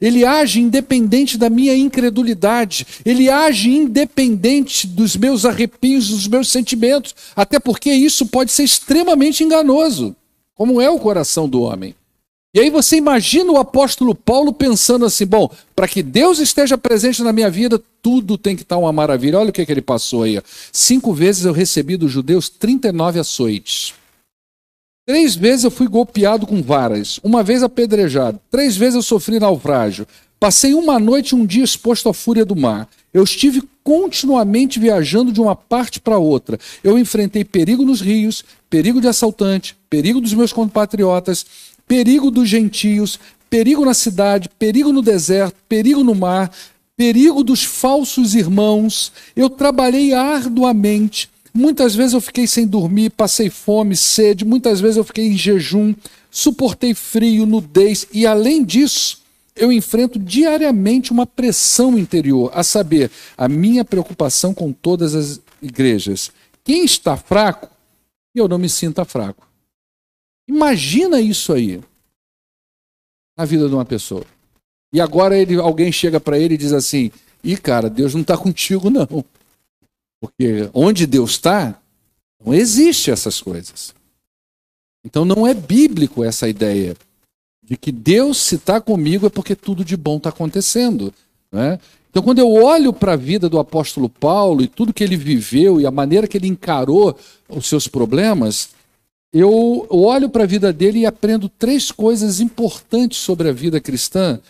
[0.00, 2.86] Ele age independente da minha incredulidade.
[3.04, 7.14] Ele age independente dos meus arrepios, dos meus sentimentos.
[7.36, 10.16] Até porque isso pode ser extremamente enganoso,
[10.54, 11.94] como é o coração do homem.
[12.54, 17.22] E aí você imagina o apóstolo Paulo pensando assim: bom, para que Deus esteja presente
[17.22, 19.38] na minha vida, tudo tem que estar uma maravilha.
[19.38, 20.40] Olha o que, que ele passou aí.
[20.70, 23.94] Cinco vezes eu recebi dos judeus 39 açoites.
[25.06, 27.18] Três vezes eu fui golpeado com varas.
[27.24, 28.38] Uma vez apedrejado.
[28.50, 30.06] Três vezes eu sofri naufrágio.
[30.38, 32.88] Passei uma noite e um dia exposto à fúria do mar.
[33.14, 36.58] Eu estive continuamente viajando de uma parte para outra.
[36.84, 41.46] Eu enfrentei perigo nos rios, perigo de assaltante, perigo dos meus compatriotas
[41.92, 46.50] perigo dos gentios, perigo na cidade, perigo no deserto, perigo no mar,
[46.96, 49.12] perigo dos falsos irmãos.
[49.36, 51.28] Eu trabalhei arduamente.
[51.52, 55.94] Muitas vezes eu fiquei sem dormir, passei fome, sede, muitas vezes eu fiquei em jejum,
[56.30, 59.20] suportei frio, nudez e, além disso,
[59.54, 66.32] eu enfrento diariamente uma pressão interior, a saber, a minha preocupação com todas as igrejas.
[66.64, 67.68] Quem está fraco,
[68.34, 69.51] eu não me sinta fraco.
[70.48, 71.80] Imagina isso aí
[73.36, 74.24] na vida de uma pessoa.
[74.92, 77.10] E agora ele, alguém chega para ele e diz assim:
[77.42, 79.24] "E cara, Deus não está contigo não,
[80.20, 81.80] porque onde Deus está,
[82.44, 83.94] não existe essas coisas.
[85.04, 86.96] Então não é bíblico essa ideia
[87.62, 91.12] de que Deus se está comigo é porque tudo de bom está acontecendo,
[91.50, 91.78] né?
[92.12, 95.80] Então, quando eu olho para a vida do apóstolo Paulo e tudo que ele viveu
[95.80, 97.16] e a maneira que ele encarou
[97.48, 98.68] os seus problemas,
[99.32, 104.40] eu olho para a vida dele e aprendo três coisas importantes sobre a vida cristã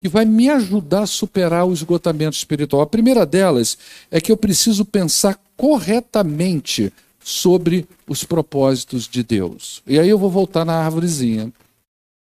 [0.00, 2.82] que vai me ajudar a superar o esgotamento espiritual.
[2.82, 3.78] A primeira delas
[4.10, 6.92] é que eu preciso pensar corretamente
[7.22, 9.80] sobre os propósitos de Deus.
[9.86, 11.52] E aí eu vou voltar na árvorezinha.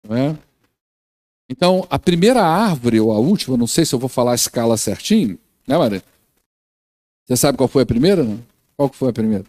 [0.08, 0.38] Não é?
[1.48, 4.78] Então, a primeira árvore, ou a última, não sei se eu vou falar a escala
[4.78, 6.04] certinho, né, Maria?
[7.28, 8.26] Você sabe qual foi a primeira?
[8.76, 9.46] Qual foi a primeira?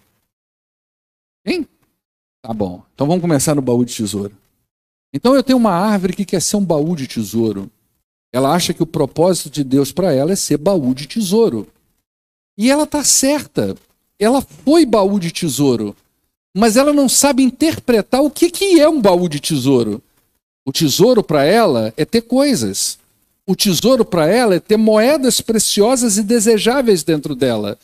[2.43, 2.83] Tá bom.
[2.95, 4.33] Então vamos começar no baú de tesouro.
[5.13, 7.71] Então eu tenho uma árvore que quer ser um baú de tesouro.
[8.33, 11.67] Ela acha que o propósito de Deus para ela é ser baú de tesouro.
[12.57, 13.77] E ela está certa.
[14.19, 15.97] Ela foi baú de tesouro.
[16.57, 20.03] Mas ela não sabe interpretar o que, que é um baú de tesouro.
[20.65, 22.99] O tesouro para ela é ter coisas.
[23.47, 27.79] O tesouro para ela é ter moedas preciosas e desejáveis dentro dela.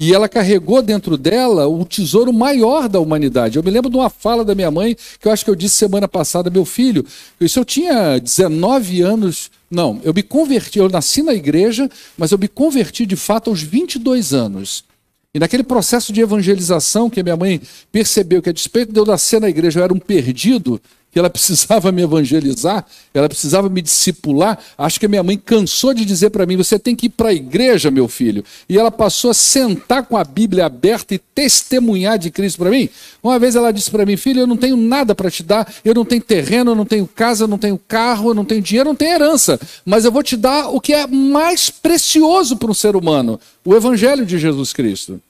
[0.00, 3.56] E ela carregou dentro dela o tesouro maior da humanidade.
[3.56, 5.76] Eu me lembro de uma fala da minha mãe, que eu acho que eu disse
[5.76, 7.06] semana passada, meu filho,
[7.40, 12.38] isso eu tinha 19 anos, não, eu me converti, eu nasci na igreja, mas eu
[12.38, 14.84] me converti de fato aos 22 anos.
[15.32, 19.40] E naquele processo de evangelização que minha mãe percebeu que a despeito de eu nascer
[19.40, 20.80] na igreja eu era um perdido,
[21.14, 24.58] que ela precisava me evangelizar, ela precisava me discipular.
[24.76, 27.28] Acho que a minha mãe cansou de dizer para mim: você tem que ir para
[27.28, 28.44] a igreja, meu filho.
[28.68, 32.90] E ela passou a sentar com a Bíblia aberta e testemunhar de Cristo para mim.
[33.22, 35.94] Uma vez ela disse para mim: filho, eu não tenho nada para te dar, eu
[35.94, 38.88] não tenho terreno, eu não tenho casa, eu não tenho carro, eu não tenho dinheiro,
[38.88, 42.70] eu não tenho herança, mas eu vou te dar o que é mais precioso para
[42.70, 45.20] um ser humano: o Evangelho de Jesus Cristo.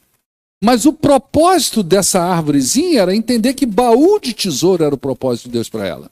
[0.65, 5.51] Mas o propósito dessa árvorezinha era entender que baú de tesouro era o propósito de
[5.51, 6.09] Deus para ela.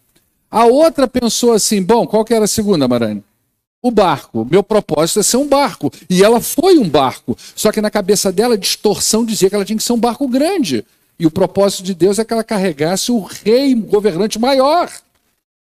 [0.52, 3.24] A outra pensou assim: bom, qual que era a segunda, Marane?
[3.82, 4.48] O barco.
[4.48, 5.92] Meu propósito é ser um barco.
[6.08, 7.36] E ela foi um barco.
[7.56, 10.28] Só que na cabeça dela, a distorção dizia que ela tinha que ser um barco
[10.28, 10.86] grande.
[11.18, 14.88] E o propósito de Deus é que ela carregasse o rei, governante maior,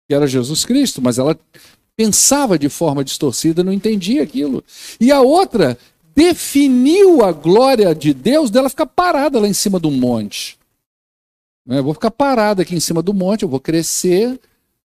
[0.09, 1.03] que era Jesus Cristo.
[1.03, 1.39] Mas ela
[1.95, 4.65] pensava de forma distorcida, não entendia aquilo.
[4.99, 5.77] E a outra
[6.15, 10.59] definiu a glória de Deus dela ficar parada lá em cima do monte.
[11.67, 14.39] Né, eu vou ficar parada aqui em cima do monte, eu vou crescer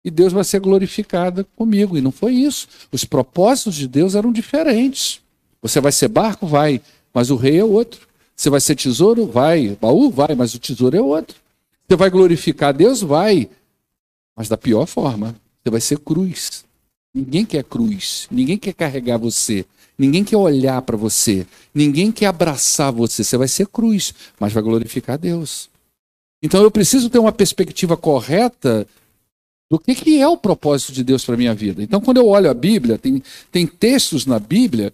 [0.04, 1.98] e Deus vai ser glorificado comigo.
[1.98, 2.68] E não foi isso.
[2.92, 5.22] Os propósitos de Deus eram diferentes.
[5.62, 6.46] Você vai ser barco?
[6.46, 6.82] Vai,
[7.14, 8.08] mas o rei é outro.
[8.36, 9.26] Você vai ser tesouro?
[9.26, 9.78] Vai.
[9.82, 10.12] Baú?
[10.12, 11.36] Vai, mas o tesouro é outro.
[11.88, 13.02] Você vai glorificar Deus?
[13.02, 13.50] Vai,
[14.36, 15.36] mas da pior forma.
[15.64, 16.66] Você vai ser cruz.
[17.16, 19.66] Ninguém quer cruz, ninguém quer carregar você.
[19.98, 23.24] Ninguém quer olhar para você, ninguém quer abraçar você.
[23.24, 25.70] Você vai ser cruz, mas vai glorificar Deus.
[26.44, 28.86] Então eu preciso ter uma perspectiva correta
[29.70, 31.82] do que, que é o propósito de Deus para minha vida.
[31.82, 34.94] Então, quando eu olho a Bíblia, tem, tem textos na Bíblia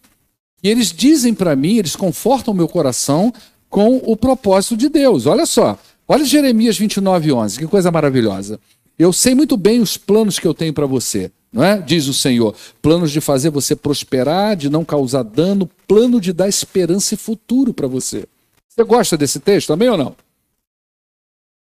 [0.64, 3.34] e eles dizem para mim, eles confortam o meu coração
[3.70, 5.26] com o propósito de Deus.
[5.26, 8.60] Olha só, olha Jeremias 29, 11, que coisa maravilhosa.
[9.02, 11.78] Eu sei muito bem os planos que eu tenho para você não é?
[11.80, 12.56] Diz o Senhor.
[12.82, 17.74] Planos de fazer você prosperar, de não causar dano, plano de dar esperança e futuro
[17.74, 18.26] para você.
[18.70, 20.16] Você gosta desse texto, amém ou não?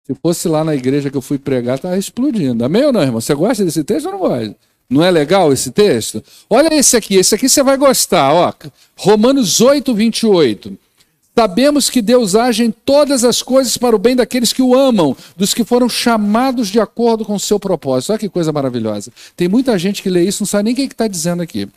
[0.04, 2.64] Se fosse lá na igreja que eu fui pregar, estava explodindo.
[2.64, 3.20] Amém ou não, irmão?
[3.20, 4.56] Você gosta desse texto ou não gosta?
[4.90, 6.22] Não é legal esse texto?
[6.48, 8.52] Olha esse aqui, esse aqui você vai gostar, ó.
[8.96, 10.78] Romanos 8, 28.
[11.38, 15.16] Sabemos que Deus age em todas as coisas para o bem daqueles que o amam,
[15.36, 18.10] dos que foram chamados de acordo com o seu propósito.
[18.10, 19.12] Olha que coisa maravilhosa.
[19.36, 21.68] Tem muita gente que lê isso não sabe nem o que está dizendo aqui.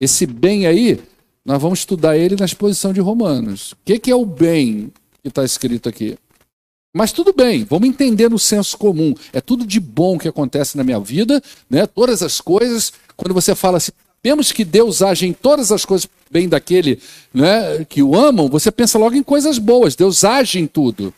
[0.00, 1.00] Esse bem aí,
[1.44, 3.72] nós vamos estudar ele na exposição de Romanos.
[3.72, 4.92] O que, que é o bem
[5.24, 6.16] que está escrito aqui?
[6.94, 9.12] Mas tudo bem, vamos entender no senso comum.
[9.32, 11.84] É tudo de bom que acontece na minha vida, né?
[11.84, 12.92] Todas as coisas.
[13.16, 13.90] Quando você fala assim,
[14.22, 17.00] sabemos que Deus age em todas as coisas bem daquele
[17.32, 19.96] né, que o amam, você pensa logo em coisas boas.
[19.96, 21.12] Deus age em tudo.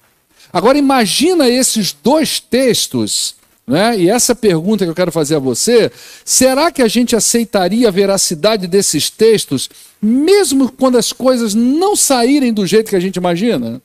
[0.53, 3.35] Agora imagina esses dois textos,
[3.67, 5.91] né, e essa pergunta que eu quero fazer a você:
[6.25, 9.69] será que a gente aceitaria a veracidade desses textos,
[10.01, 13.83] mesmo quando as coisas não saírem do jeito que a gente imagina?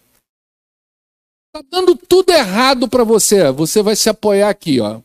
[1.55, 3.51] Está dando tudo errado para você.
[3.51, 4.99] Você vai se apoiar aqui, ó.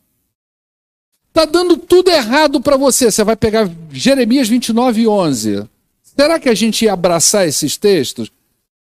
[1.32, 3.10] Está dando tudo errado para você.
[3.10, 5.66] Você vai pegar Jeremias 29, 11.
[6.02, 8.30] Será que a gente ia abraçar esses textos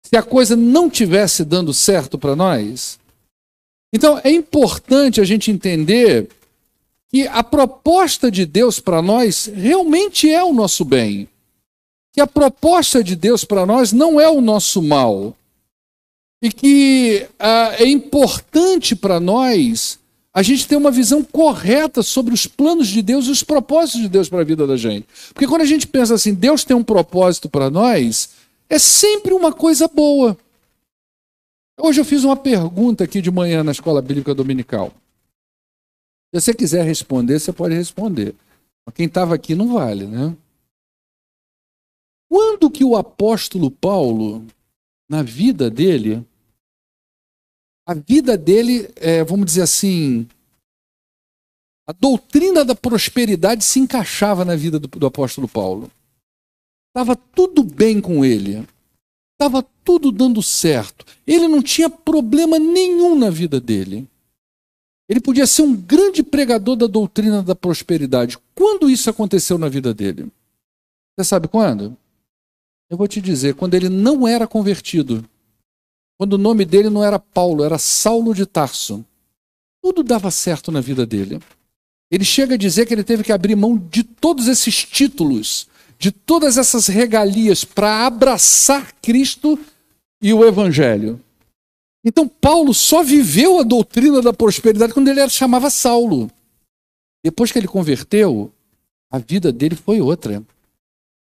[0.03, 2.99] se a coisa não tivesse dando certo para nós?
[3.95, 6.29] Então é importante a gente entender
[7.11, 11.27] que a proposta de Deus para nós realmente é o nosso bem.
[12.13, 15.35] Que a proposta de Deus para nós não é o nosso mal.
[16.43, 19.99] E que ah, é importante para nós
[20.37, 24.09] a gente tem uma visão correta sobre os planos de Deus e os propósitos de
[24.09, 25.07] Deus para a vida da gente.
[25.33, 28.31] Porque quando a gente pensa assim, Deus tem um propósito para nós,
[28.69, 30.37] é sempre uma coisa boa.
[31.79, 34.93] Hoje eu fiz uma pergunta aqui de manhã na escola bíblica dominical.
[36.35, 38.35] Se você quiser responder, você pode responder.
[38.93, 40.37] Quem estava aqui não vale, né?
[42.29, 44.45] Quando que o apóstolo Paulo,
[45.09, 46.27] na vida dele,
[47.87, 50.27] a vida dele, é, vamos dizer assim,
[51.87, 55.91] a doutrina da prosperidade se encaixava na vida do, do apóstolo Paulo.
[56.89, 58.67] Estava tudo bem com ele.
[59.35, 61.05] Estava tudo dando certo.
[61.27, 64.09] Ele não tinha problema nenhum na vida dele.
[65.09, 68.39] Ele podia ser um grande pregador da doutrina da prosperidade.
[68.55, 70.33] Quando isso aconteceu na vida dele?
[71.19, 71.97] Você sabe quando?
[72.89, 75.29] Eu vou te dizer, quando ele não era convertido
[76.17, 79.05] quando o nome dele não era Paulo, era Saulo de Tarso.
[79.83, 81.41] Tudo dava certo na vida dele.
[82.11, 85.67] Ele chega a dizer que ele teve que abrir mão de todos esses títulos,
[85.99, 89.59] de todas essas regalias, para abraçar Cristo
[90.23, 91.21] e o Evangelho.
[92.05, 96.31] Então, Paulo só viveu a doutrina da prosperidade quando ele era, chamava Saulo.
[97.25, 98.53] Depois que ele converteu,
[99.11, 100.43] a vida dele foi outra.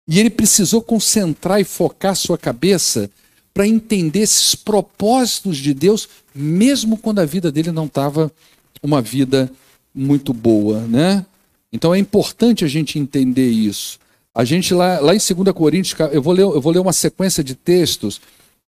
[0.07, 3.11] E ele precisou concentrar e focar sua cabeça
[3.55, 8.30] para entender esses propósitos de Deus, mesmo quando a vida dele não estava
[8.82, 9.50] uma vida
[9.94, 11.24] muito boa, né?
[11.72, 13.98] Então é importante a gente entender isso.
[14.34, 17.42] A gente lá, lá em 2 Coríntios, eu vou, ler, eu vou ler uma sequência
[17.42, 18.20] de textos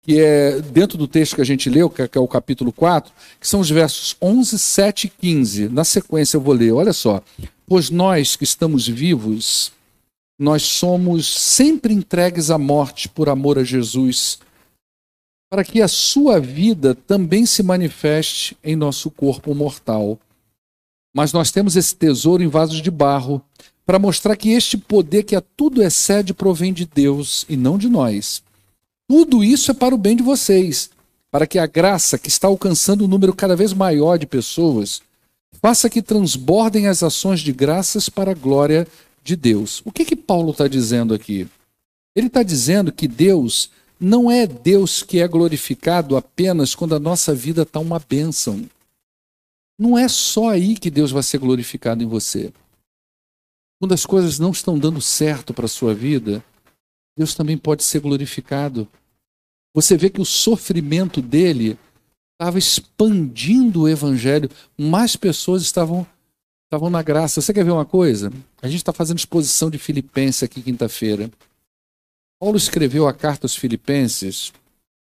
[0.03, 3.11] que é dentro do texto que a gente leu, que é, é o capítulo 4,
[3.41, 5.69] que são os versos 11, 7 e 15.
[5.69, 7.23] Na sequência eu vou ler, olha só.
[7.65, 9.71] Pois nós que estamos vivos,
[10.37, 14.37] nós somos sempre entregues à morte por amor a Jesus,
[15.55, 20.19] para que a sua vida também se manifeste em nosso corpo mortal.
[21.15, 23.41] Mas nós temos esse tesouro em vasos de barro,
[23.85, 27.87] para mostrar que este poder que a tudo excede provém de Deus e não de
[27.87, 28.43] nós.
[29.07, 30.89] Tudo isso é para o bem de vocês,
[31.31, 35.01] para que a graça que está alcançando um número cada vez maior de pessoas
[35.61, 38.85] faça que transbordem as ações de graças para a glória
[39.23, 39.81] de Deus.
[39.85, 41.47] O que que Paulo está dizendo aqui?
[42.13, 47.33] Ele está dizendo que Deus não é Deus que é glorificado apenas quando a nossa
[47.33, 48.69] vida está uma bênção.
[49.77, 52.53] Não é só aí que Deus vai ser glorificado em você.
[53.79, 56.43] Quando as coisas não estão dando certo para a sua vida,
[57.17, 58.87] Deus também pode ser glorificado.
[59.73, 61.77] Você vê que o sofrimento dele
[62.33, 66.07] estava expandindo o evangelho, mais pessoas estavam
[66.65, 67.41] estavam na graça.
[67.41, 68.31] Você quer ver uma coisa?
[68.61, 71.31] A gente está fazendo exposição de Filipenses aqui quinta-feira.
[72.45, 74.53] Paulo escreveu a carta aos Filipenses.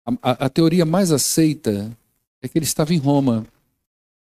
[0.05, 1.97] A, a, a, teoria mais aceita
[2.43, 3.47] é que ele estava em Roma.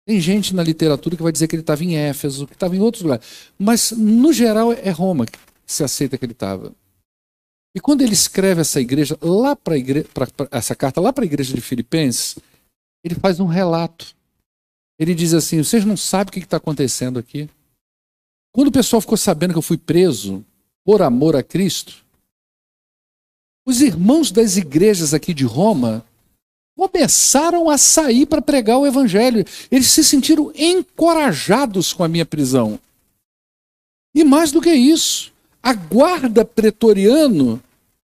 [0.06, 2.80] Tem gente na literatura que vai dizer que ele estava em Éfeso, que estava em
[2.80, 3.24] outros lugares.
[3.59, 6.70] Mas, no geral, é Roma que se aceita que ele estava.
[7.74, 9.76] E quando ele escreve essa igreja lá para
[10.50, 12.36] essa carta lá para a igreja de Filipenses,
[13.02, 14.14] ele faz um relato.
[14.98, 17.48] Ele diz assim: vocês não sabem o que está acontecendo aqui.
[18.52, 20.44] Quando o pessoal ficou sabendo que eu fui preso
[20.84, 22.06] por amor a Cristo,
[23.69, 26.03] os irmãos das igrejas aqui de Roma
[26.75, 29.45] começaram a sair para pregar o evangelho.
[29.71, 32.81] Eles se sentiram encorajados com a minha prisão.
[34.14, 35.31] E mais do que isso,
[35.62, 37.62] a guarda pretoriano,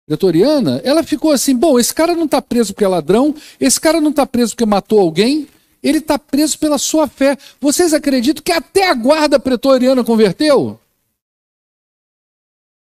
[0.06, 3.98] pretoriana, ela ficou assim: bom, esse cara não está preso porque é ladrão, esse cara
[3.98, 5.48] não está preso porque matou alguém,
[5.82, 7.38] ele está preso pela sua fé.
[7.58, 10.78] Vocês acreditam que até a guarda pretoriana converteu?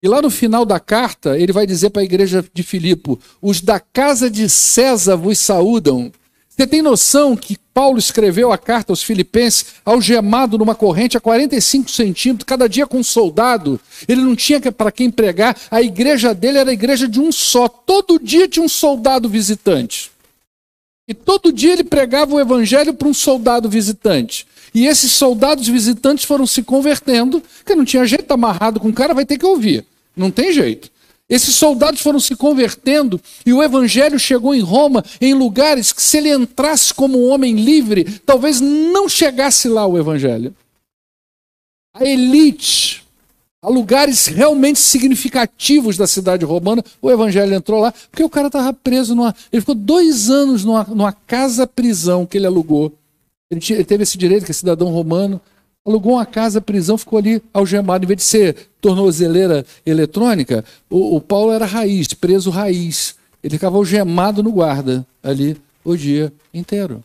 [0.01, 3.61] E lá no final da carta, ele vai dizer para a igreja de Filipe: os
[3.61, 6.11] da casa de César vos saúdam.
[6.47, 11.89] Você tem noção que Paulo escreveu a carta aos Filipenses algemado numa corrente a 45
[11.89, 13.79] centímetros, cada dia com um soldado?
[14.09, 17.69] Ele não tinha para quem pregar, a igreja dele era a igreja de um só.
[17.69, 20.11] Todo dia tinha um soldado visitante.
[21.07, 24.45] E todo dia ele pregava o evangelho para um soldado visitante.
[24.73, 29.13] E esses soldados visitantes foram se convertendo, que não tinha jeito, amarrado com o cara,
[29.13, 29.85] vai ter que ouvir.
[30.20, 30.91] Não tem jeito.
[31.30, 36.17] Esses soldados foram se convertendo e o evangelho chegou em Roma em lugares que, se
[36.17, 40.53] ele entrasse como um homem livre, talvez não chegasse lá o evangelho.
[41.95, 43.03] A elite,
[43.61, 48.74] a lugares realmente significativos da cidade romana, o evangelho entrou lá, porque o cara estava
[48.74, 49.34] preso numa.
[49.53, 52.91] Ele ficou dois anos numa, numa casa-prisão que ele alugou.
[53.49, 55.39] Ele, ele teve esse direito, que é cidadão romano,
[55.86, 58.03] alugou uma casa, prisão, ficou ali algemado.
[58.03, 63.15] Em vez de ser tornozeleira eletrônica, o, o Paulo era raiz, preso raiz.
[63.43, 67.03] Ele ficava algemado no guarda ali o dia inteiro.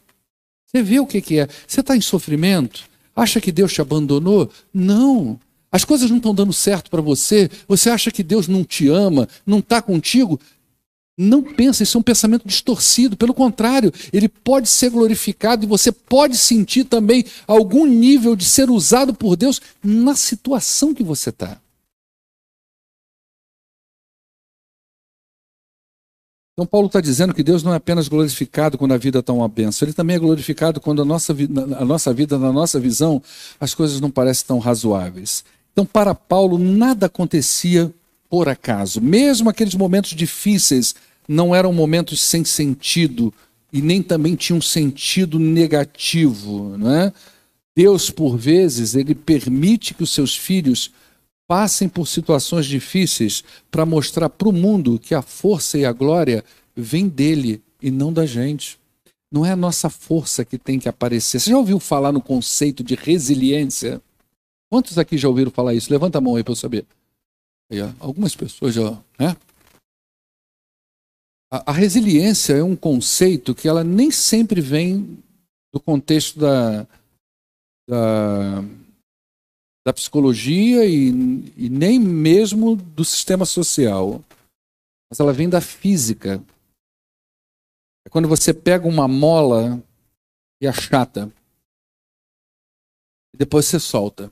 [0.67, 1.49] Você vê o que, que é?
[1.67, 2.85] Você está em sofrimento?
[3.15, 4.51] Acha que Deus te abandonou?
[4.73, 5.39] Não.
[5.71, 7.51] As coisas não estão dando certo para você.
[7.69, 10.41] Você acha que Deus não te ama, não está contigo?
[11.17, 13.17] Não pensa, isso é um pensamento distorcido.
[13.17, 18.69] Pelo contrário, ele pode ser glorificado e você pode sentir também algum nível de ser
[18.69, 21.61] usado por Deus na situação que você está.
[26.55, 29.49] Então, Paulo está dizendo que Deus não é apenas glorificado quando a vida está uma
[29.49, 33.21] benção, ele também é glorificado quando a nossa, a nossa vida, na nossa visão,
[33.59, 35.45] as coisas não parecem tão razoáveis.
[35.73, 37.93] Então, para Paulo, nada acontecia
[38.29, 39.01] por acaso.
[39.01, 40.95] Mesmo aqueles momentos difíceis
[41.29, 43.33] não eram momentos sem sentido
[43.73, 47.13] e nem também tinham sentido negativo, não é?
[47.77, 50.93] Deus, por vezes, ele permite que os seus filhos
[51.47, 56.45] passem por situações difíceis para mostrar para o mundo que a força e a glória
[56.77, 58.79] vêm dele e não da gente.
[59.31, 61.41] Não é a nossa força que tem que aparecer.
[61.41, 64.01] Você já ouviu falar no conceito de resiliência?
[64.71, 65.93] Quantos aqui já ouviram falar isso?
[65.93, 66.87] Levanta a mão aí para eu saber.
[67.71, 68.91] Aí, algumas pessoas já.
[69.19, 69.37] Né?
[71.53, 75.23] A, a, resiliência é um conceito que ela nem sempre vem
[75.73, 76.87] do contexto da,
[77.89, 78.61] da,
[79.87, 81.09] da psicologia e,
[81.57, 84.23] e nem mesmo do sistema social,
[85.11, 86.43] mas ela vem da física.
[88.07, 89.83] É quando você pega uma mola
[90.61, 91.33] e achata,
[93.35, 94.31] e depois você solta.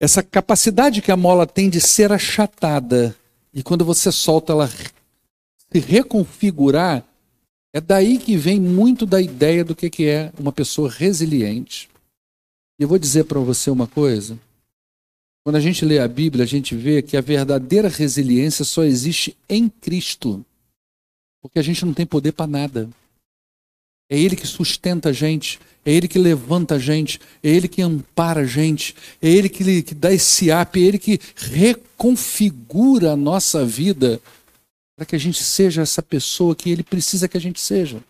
[0.00, 3.16] Essa capacidade que a mola tem de ser achatada,
[3.52, 7.04] e quando você solta ela se reconfigurar,
[7.72, 11.88] é daí que vem muito da ideia do que é uma pessoa resiliente.
[12.78, 14.38] E eu vou dizer para você uma coisa.
[15.44, 19.36] Quando a gente lê a Bíblia, a gente vê que a verdadeira resiliência só existe
[19.48, 20.44] em Cristo.
[21.42, 22.88] Porque a gente não tem poder para nada.
[24.10, 25.58] É Ele que sustenta a gente,
[25.88, 29.82] é Ele que levanta a gente, é Ele que ampara a gente, é Ele que,
[29.82, 34.20] que dá esse up, é Ele que reconfigura a nossa vida
[34.94, 38.02] para que a gente seja essa pessoa que Ele precisa que a gente seja.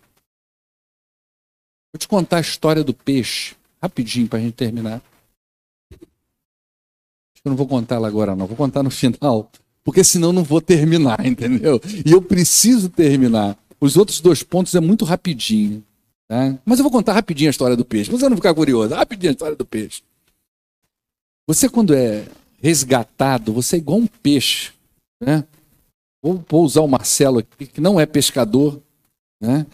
[1.93, 5.01] Vou te contar a história do peixe, rapidinho para a gente terminar.
[5.89, 8.45] Eu não vou contar ela agora, não.
[8.45, 9.49] Vou contar no final,
[9.85, 11.79] porque senão não vou terminar, entendeu?
[12.05, 13.57] E eu preciso terminar.
[13.79, 15.81] Os outros dois pontos é muito rapidinho.
[16.29, 16.55] Tá?
[16.63, 18.93] Mas eu vou contar rapidinho a história do peixe, pra você não ficar curioso.
[18.93, 20.03] Rapidinho a história do peixe.
[21.47, 22.27] Você, quando é
[22.61, 24.71] resgatado, você é igual um peixe.
[25.19, 25.43] Né?
[26.21, 28.79] Vou, vou usar o Marcelo aqui, que não é pescador.
[29.41, 29.65] Né?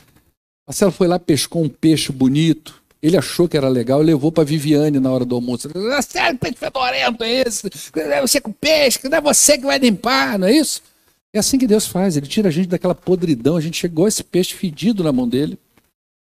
[0.66, 2.82] Marcelo foi lá, pescou um peixe bonito.
[3.02, 5.70] Ele achou que era legal e levou para Viviane na hora do almoço.
[5.92, 7.70] Ah, sério, peixe fedorento é esse?
[7.96, 10.82] É você com peixe, não é você que vai limpar, não é isso?
[11.34, 12.16] É assim que Deus faz.
[12.16, 13.58] Ele tira a gente daquela podridão.
[13.58, 15.60] A gente chegou esse peixe fedido na mão dele.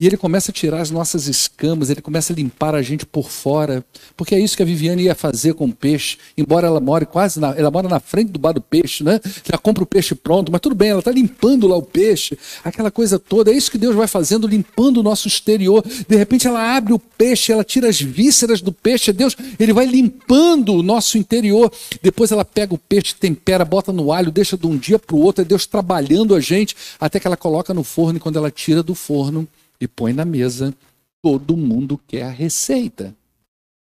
[0.03, 3.30] E ele começa a tirar as nossas escamas, ele começa a limpar a gente por
[3.30, 3.84] fora,
[4.16, 7.38] porque é isso que a Viviane ia fazer com o peixe, embora ela more quase
[7.38, 9.20] na, ela mora na frente do bar do peixe, né?
[9.48, 12.90] Já compra o peixe pronto, mas tudo bem, ela está limpando lá o peixe, aquela
[12.90, 13.53] coisa toda.
[13.53, 15.84] É isso que Deus vai fazendo, limpando o nosso exterior.
[16.09, 19.86] De repente ela abre o peixe, ela tira as vísceras do peixe, Deus, ele vai
[19.86, 21.72] limpando o nosso interior.
[22.03, 25.20] Depois ela pega o peixe, tempera, bota no alho, deixa de um dia para o
[25.20, 28.50] outro, é Deus trabalhando a gente até que ela coloca no forno e quando ela
[28.50, 29.46] tira do forno,
[29.83, 30.72] e põe na mesa.
[31.20, 33.12] Todo mundo quer a receita.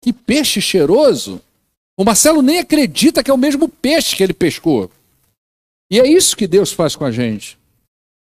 [0.01, 1.41] Que peixe cheiroso!
[1.97, 4.89] O Marcelo nem acredita que é o mesmo peixe que ele pescou.
[5.91, 7.58] E é isso que Deus faz com a gente.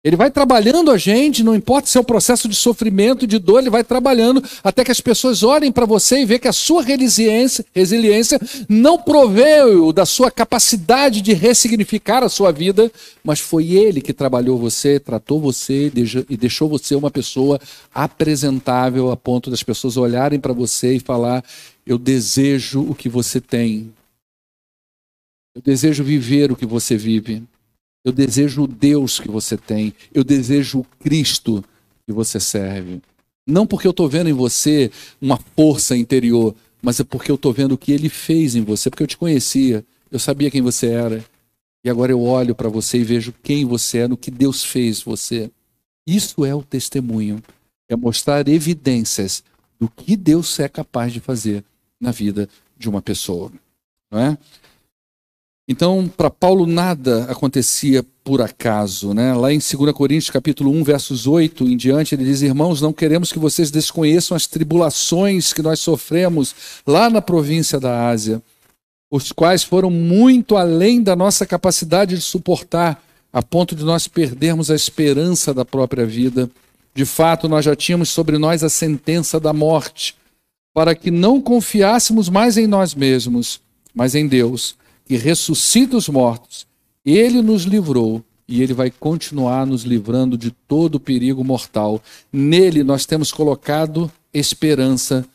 [0.02, 3.60] Ele vai trabalhando a gente, não importa se é um processo de sofrimento, de dor,
[3.60, 6.82] ele vai trabalhando até que as pessoas olhem para você e vejam que a sua
[6.82, 8.39] resiliência, resiliência
[8.70, 12.89] não proveu da sua capacidade de ressignificar a sua vida,
[13.22, 15.91] mas foi ele que trabalhou você, tratou você
[16.30, 17.60] e deixou você uma pessoa
[17.93, 21.43] apresentável a ponto das pessoas olharem para você e falar:
[21.86, 23.91] Eu desejo o que você tem.
[25.54, 27.43] Eu desejo viver o que você vive.
[28.04, 29.93] Eu desejo o Deus que você tem.
[30.14, 31.64] Eu desejo o Cristo
[32.06, 33.02] que você serve.
[33.45, 34.91] Não porque eu estou vendo em você
[35.22, 38.89] uma força interior, mas é porque eu estou vendo o que ele fez em você,
[38.89, 41.24] porque eu te conhecia, eu sabia quem você era.
[41.84, 45.02] E agora eu olho para você e vejo quem você é, no que Deus fez
[45.02, 45.50] você.
[46.06, 47.41] Isso é o testemunho.
[47.88, 49.43] É mostrar evidências
[49.80, 51.64] do que Deus é capaz de fazer
[52.00, 53.52] na vida de uma pessoa.
[54.12, 54.38] Não é?
[55.72, 59.36] Então, para Paulo nada acontecia por acaso, né?
[59.36, 63.32] Lá em 2 Coríntios, capítulo 1, versos 8 em diante, ele diz: "Irmãos, não queremos
[63.32, 66.55] que vocês desconheçam as tribulações que nós sofremos
[66.88, 68.41] lá na província da Ásia,
[69.11, 74.72] os quais foram muito além da nossa capacidade de suportar, a ponto de nós perdermos
[74.72, 76.49] a esperança da própria vida.
[76.95, 80.15] De fato, nós já tínhamos sobre nós a sentença da morte,
[80.74, 83.61] para que não confiássemos mais em nós mesmos,
[83.93, 84.80] mas em Deus."
[85.10, 86.68] Que ressuscita os mortos,
[87.03, 91.99] ele nos livrou e ele vai continuar nos livrando de todo o perigo mortal.
[92.32, 95.26] Nele nós temos colocado esperança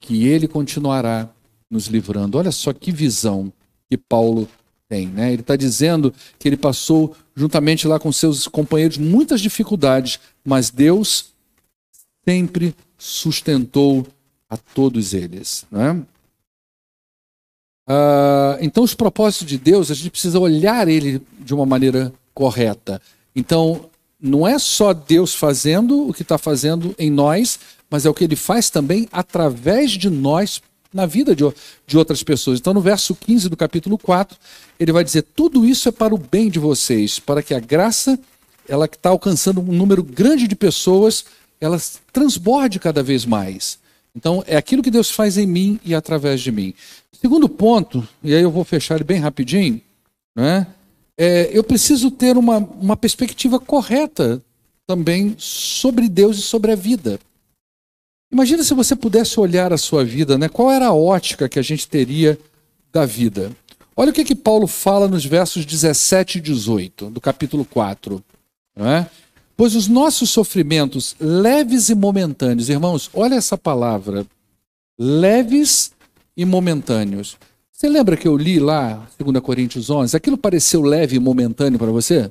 [0.00, 1.30] que ele continuará
[1.70, 2.36] nos livrando.
[2.36, 3.52] Olha só que visão
[3.88, 4.48] que Paulo
[4.88, 5.32] tem, né?
[5.32, 11.26] Ele está dizendo que ele passou juntamente lá com seus companheiros muitas dificuldades, mas Deus
[12.28, 14.04] sempre sustentou
[14.50, 16.04] a todos eles, né?
[17.86, 23.00] Uh, então, os propósitos de Deus, a gente precisa olhar ele de uma maneira correta.
[23.34, 23.86] Então,
[24.20, 27.58] não é só Deus fazendo o que está fazendo em nós,
[27.90, 30.62] mas é o que ele faz também através de nós
[30.92, 31.44] na vida de,
[31.86, 32.60] de outras pessoas.
[32.60, 34.36] Então, no verso 15 do capítulo 4,
[34.78, 38.18] ele vai dizer: Tudo isso é para o bem de vocês, para que a graça,
[38.68, 41.24] ela que está alcançando um número grande de pessoas,
[41.60, 41.80] ela
[42.12, 43.78] transborde cada vez mais.
[44.14, 46.74] Então, é aquilo que Deus faz em mim e através de mim.
[47.12, 49.80] Segundo ponto, e aí eu vou fechar ele bem rapidinho,
[50.36, 50.66] né?
[51.16, 54.42] É, eu preciso ter uma, uma perspectiva correta
[54.86, 57.18] também sobre Deus e sobre a vida.
[58.32, 60.48] Imagina se você pudesse olhar a sua vida, né?
[60.48, 62.38] Qual era a ótica que a gente teria
[62.90, 63.52] da vida?
[63.94, 68.24] Olha o que, que Paulo fala nos versos 17 e 18 do capítulo 4.
[68.74, 69.08] Não é?
[69.56, 74.26] Pois os nossos sofrimentos leves e momentâneos, irmãos, olha essa palavra,
[74.98, 75.92] leves
[76.36, 77.36] e momentâneos.
[77.70, 80.16] Você lembra que eu li lá, 2 Coríntios 11?
[80.16, 82.30] Aquilo pareceu leve e momentâneo para você?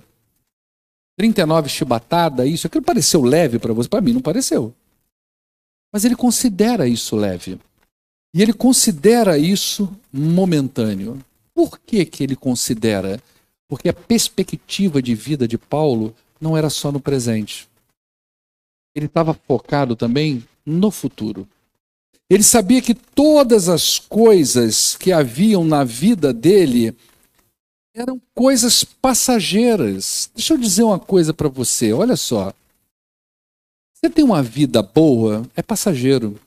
[1.17, 3.89] 39 chibatada, isso, aquilo pareceu leve para você?
[3.89, 4.73] Para mim não pareceu.
[5.91, 7.59] Mas ele considera isso leve.
[8.33, 11.19] E ele considera isso momentâneo.
[11.53, 13.21] Por que, que ele considera?
[13.67, 17.69] Porque a perspectiva de vida de Paulo não era só no presente.
[18.95, 21.47] Ele estava focado também no futuro.
[22.29, 26.95] Ele sabia que todas as coisas que haviam na vida dele
[27.93, 30.31] eram coisas passageiras.
[30.33, 32.53] Deixa eu dizer uma coisa para você, olha só.
[33.93, 36.39] Você tem uma vida boa, é passageiro.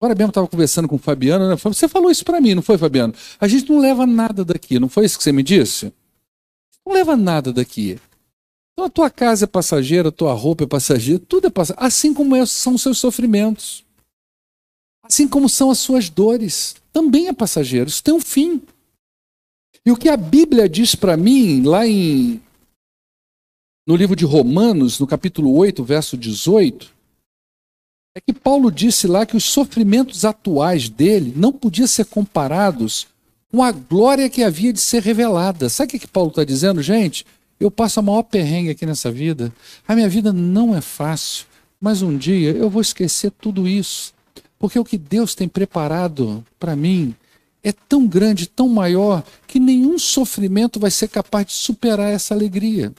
[0.00, 1.56] Agora mesmo estava conversando com o Fabiano, né?
[1.56, 3.12] Você falou isso para mim, não foi, Fabiano?
[3.38, 5.92] A gente não leva nada daqui, não foi isso que você me disse?
[6.86, 7.98] Não leva nada daqui.
[8.80, 11.86] Então a tua casa é passageira, a tua roupa é passageira, tudo é passageiro.
[11.86, 13.84] Assim como é, são os seus sofrimentos.
[15.02, 16.76] Assim como são as suas dores.
[16.90, 17.90] Também é passageiro.
[17.90, 18.62] Isso tem um fim.
[19.84, 22.40] E o que a Bíblia diz para mim, lá em
[23.86, 26.90] no livro de Romanos, no capítulo 8, verso 18,
[28.16, 33.06] é que Paulo disse lá que os sofrimentos atuais dele não podiam ser comparados
[33.50, 35.68] com a glória que havia de ser revelada.
[35.68, 37.26] Sabe o que, que Paulo está dizendo, gente?
[37.60, 39.52] Eu passo a maior perrengue aqui nessa vida.
[39.86, 41.44] A minha vida não é fácil,
[41.78, 44.14] mas um dia eu vou esquecer tudo isso.
[44.58, 47.14] Porque o que Deus tem preparado para mim
[47.62, 52.92] é tão grande, tão maior, que nenhum sofrimento vai ser capaz de superar essa alegria.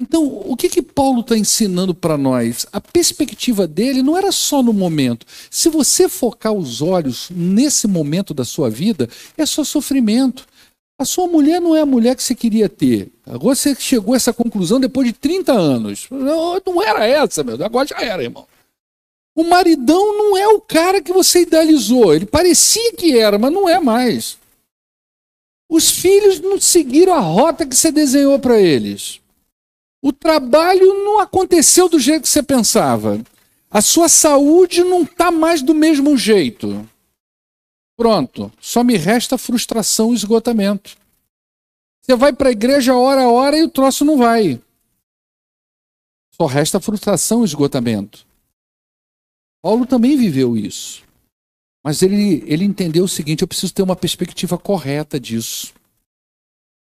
[0.00, 2.66] Então, o que que Paulo está ensinando para nós?
[2.72, 5.24] A perspectiva dele não era só no momento.
[5.48, 10.44] Se você focar os olhos nesse momento da sua vida, é só sofrimento.
[10.98, 13.10] A sua mulher não é a mulher que você queria ter.
[13.26, 16.06] Agora você chegou a essa conclusão depois de 30 anos.
[16.10, 17.62] Não, não era essa, meu.
[17.64, 18.46] Agora já era, irmão.
[19.34, 22.14] O maridão não é o cara que você idealizou.
[22.14, 24.36] Ele parecia que era, mas não é mais.
[25.68, 29.20] Os filhos não seguiram a rota que você desenhou para eles.
[30.02, 33.20] O trabalho não aconteceu do jeito que você pensava.
[33.70, 36.86] A sua saúde não está mais do mesmo jeito.
[38.02, 40.96] Pronto, só me resta frustração e esgotamento.
[42.00, 44.60] Você vai para a igreja hora a hora e o troço não vai.
[46.34, 48.26] Só resta frustração e esgotamento.
[49.62, 51.04] Paulo também viveu isso.
[51.80, 55.72] Mas ele, ele entendeu o seguinte: eu preciso ter uma perspectiva correta disso.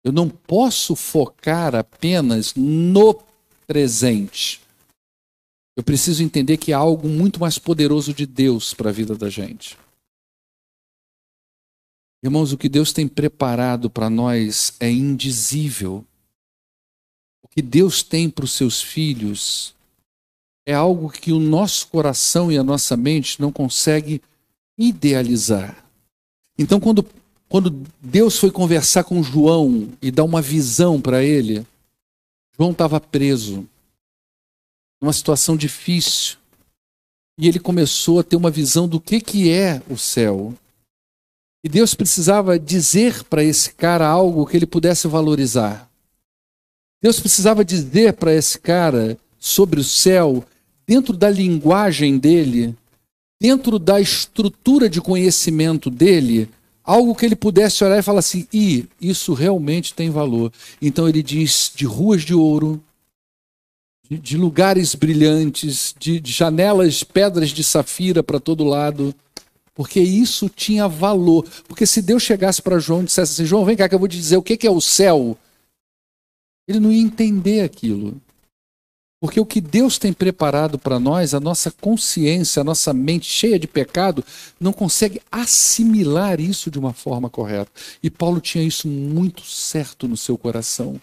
[0.03, 3.21] Eu não posso focar apenas no
[3.67, 4.59] presente.
[5.77, 9.29] Eu preciso entender que há algo muito mais poderoso de Deus para a vida da
[9.29, 9.77] gente.
[12.23, 16.05] Irmãos, o que Deus tem preparado para nós é indizível.
[17.41, 19.73] O que Deus tem para os seus filhos
[20.65, 24.21] é algo que o nosso coração e a nossa mente não consegue
[24.77, 25.83] idealizar.
[26.57, 27.05] Então, quando,
[27.49, 27.69] quando
[27.99, 31.65] Deus foi conversar com João e dar uma visão para ele,
[32.55, 33.67] João estava preso,
[35.01, 36.37] numa situação difícil,
[37.37, 40.53] e ele começou a ter uma visão do que, que é o céu.
[41.63, 45.89] E Deus precisava dizer para esse cara algo que ele pudesse valorizar.
[47.01, 50.43] Deus precisava dizer para esse cara sobre o céu,
[50.87, 52.75] dentro da linguagem dele,
[53.39, 56.49] dentro da estrutura de conhecimento dele,
[56.83, 60.51] algo que ele pudesse olhar e falar assim: e isso realmente tem valor.
[60.81, 62.83] Então ele diz: de ruas de ouro,
[64.09, 69.13] de, lugares brilhantes, de, de janelas, pedras de safira para todo lado
[69.73, 71.47] porque isso tinha valor.
[71.67, 74.07] Porque se Deus chegasse para João e dissesse assim: João, vem cá que eu vou
[74.07, 75.37] te dizer o que é o céu,
[76.67, 78.21] ele não ia entender aquilo.
[79.21, 83.59] Porque o que Deus tem preparado para nós, a nossa consciência, a nossa mente cheia
[83.59, 84.25] de pecado,
[84.59, 87.71] não consegue assimilar isso de uma forma correta.
[88.01, 90.99] E Paulo tinha isso muito certo no seu coração.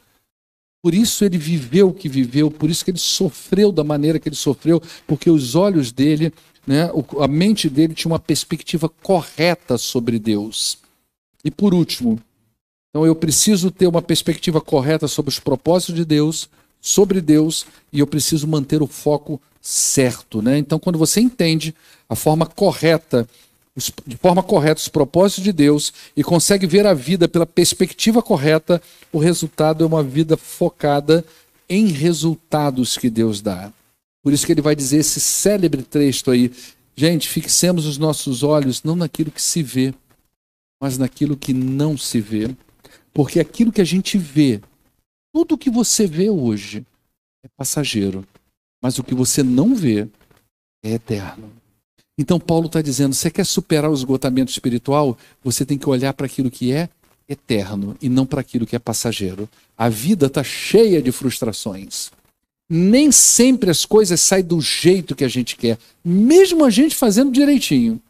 [0.83, 4.29] Por isso ele viveu o que viveu, por isso que ele sofreu da maneira que
[4.29, 6.33] ele sofreu, porque os olhos dele
[6.69, 10.77] né, a mente dele tinha uma perspectiva correta sobre Deus.
[11.43, 12.21] E por último,
[12.91, 16.47] então eu preciso ter uma perspectiva correta sobre os propósitos de Deus,
[16.79, 20.59] sobre Deus e eu preciso manter o foco certo, né?
[20.59, 21.75] Então, quando você entende
[22.07, 23.27] a forma correta,
[24.07, 28.83] de forma correta os propósitos de Deus e consegue ver a vida pela perspectiva correta,
[29.11, 31.25] o resultado é uma vida focada
[31.67, 33.73] em resultados que Deus dá.
[34.29, 36.53] Por isso que ele vai dizer esse célebre texto aí,
[36.95, 39.95] gente, fixemos os nossos olhos não naquilo que se vê,
[40.79, 42.55] mas naquilo que não se vê.
[43.11, 44.61] Porque aquilo que a gente vê,
[45.33, 46.85] tudo que você vê hoje
[47.43, 48.23] é passageiro,
[48.83, 50.07] mas o que você não vê
[50.85, 51.51] é eterno.
[52.19, 55.17] Então Paulo está dizendo: você quer superar o esgotamento espiritual?
[55.43, 56.91] Você tem que olhar para aquilo que é
[57.27, 59.49] eterno e não para aquilo que é passageiro.
[59.75, 62.11] A vida está cheia de frustrações.
[62.69, 67.33] Nem sempre as coisas saem do jeito que a gente quer, mesmo a gente fazendo
[67.33, 68.01] direitinho,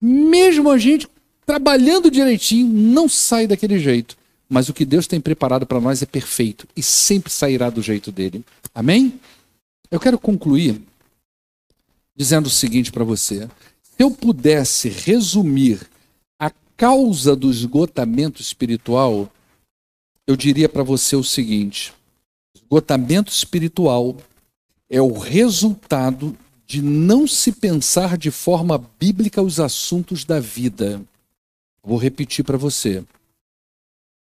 [0.00, 1.08] mesmo a gente
[1.46, 4.16] trabalhando direitinho, não sai daquele jeito.
[4.48, 8.12] Mas o que Deus tem preparado para nós é perfeito e sempre sairá do jeito
[8.12, 8.44] dele.
[8.74, 9.18] Amém?
[9.90, 10.80] Eu quero concluir
[12.14, 13.48] dizendo o seguinte para você:
[13.82, 15.80] se eu pudesse resumir
[16.38, 19.30] a causa do esgotamento espiritual,
[20.26, 21.92] eu diria para você o seguinte:
[22.54, 24.16] esgotamento espiritual
[24.88, 26.36] é o resultado
[26.66, 31.02] de não se pensar de forma bíblica os assuntos da vida.
[31.82, 33.04] Vou repetir para você.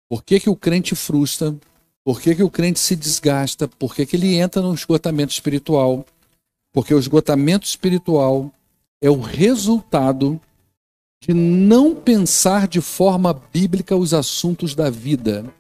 [0.09, 1.55] Por que, que o crente frustra?
[2.03, 3.67] Por que, que o crente se desgasta?
[3.67, 6.05] Por que, que ele entra no esgotamento espiritual?
[6.71, 8.51] Porque o esgotamento espiritual
[9.01, 10.39] é o resultado
[11.21, 15.53] de não pensar de forma bíblica os assuntos da vida.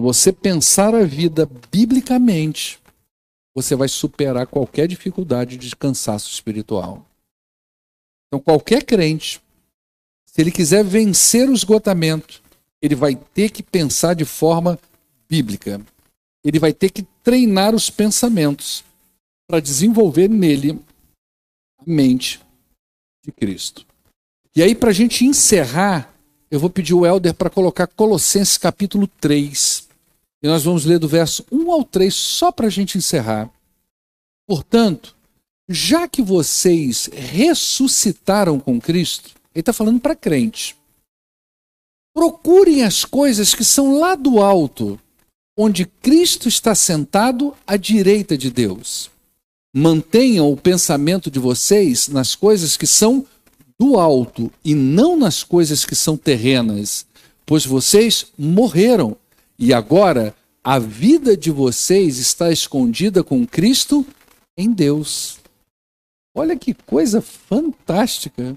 [0.00, 2.80] Se você pensar a vida biblicamente,
[3.54, 7.04] você vai superar qualquer dificuldade de cansaço espiritual.
[8.26, 9.42] Então, qualquer crente,
[10.24, 12.42] se ele quiser vencer o esgotamento,
[12.80, 14.78] ele vai ter que pensar de forma
[15.28, 15.78] bíblica.
[16.42, 18.82] Ele vai ter que treinar os pensamentos
[19.46, 20.80] para desenvolver nele
[21.78, 22.40] a mente
[23.22, 23.84] de Cristo.
[24.56, 26.10] E aí, para a gente encerrar,
[26.50, 29.89] eu vou pedir o Helder para colocar Colossenses capítulo 3.
[30.42, 33.50] E nós vamos ler do verso 1 ao 3, só para a gente encerrar.
[34.46, 35.14] Portanto,
[35.68, 40.76] já que vocês ressuscitaram com Cristo, ele está falando para crente.
[42.14, 44.98] Procurem as coisas que são lá do alto,
[45.56, 49.10] onde Cristo está sentado à direita de Deus.
[49.72, 53.24] Mantenham o pensamento de vocês nas coisas que são
[53.78, 57.06] do alto e não nas coisas que são terrenas,
[57.46, 59.16] pois vocês morreram
[59.60, 60.34] e agora
[60.64, 64.06] a vida de vocês está escondida com Cristo
[64.56, 65.38] em Deus.
[66.34, 68.56] Olha que coisa fantástica!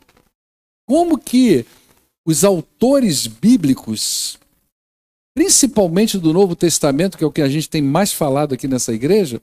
[0.88, 1.66] Como que
[2.26, 4.39] os autores bíblicos
[5.36, 8.93] principalmente do Novo Testamento, que é o que a gente tem mais falado aqui nessa
[8.93, 9.41] igreja,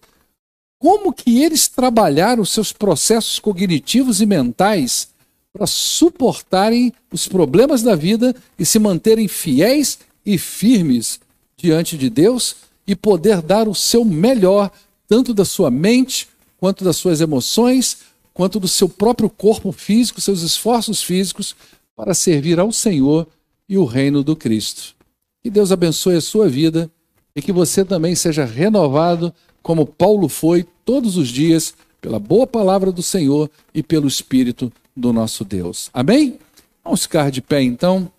[0.79, 5.09] como que eles trabalharam seus processos cognitivos e mentais
[5.53, 11.19] para suportarem os problemas da vida e se manterem fiéis e firmes
[11.61, 12.57] diante de Deus
[12.87, 14.71] e poder dar o seu melhor,
[15.07, 17.99] tanto da sua mente, quanto das suas emoções,
[18.33, 21.55] quanto do seu próprio corpo físico, seus esforços físicos,
[21.95, 23.27] para servir ao Senhor
[23.69, 24.95] e o reino do Cristo.
[25.43, 26.91] Que Deus abençoe a sua vida
[27.35, 29.33] e que você também seja renovado,
[29.63, 35.13] como Paulo foi todos os dias, pela boa palavra do Senhor e pelo Espírito do
[35.13, 35.91] nosso Deus.
[35.93, 36.39] Amém?
[36.83, 38.11] Vamos ficar de pé então.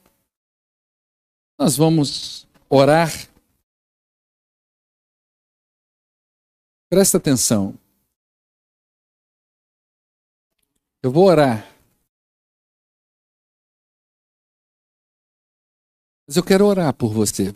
[1.59, 3.11] Nós vamos orar.
[6.91, 7.79] Presta atenção.
[11.01, 11.65] Eu vou orar.
[16.27, 17.55] Mas eu quero orar por você.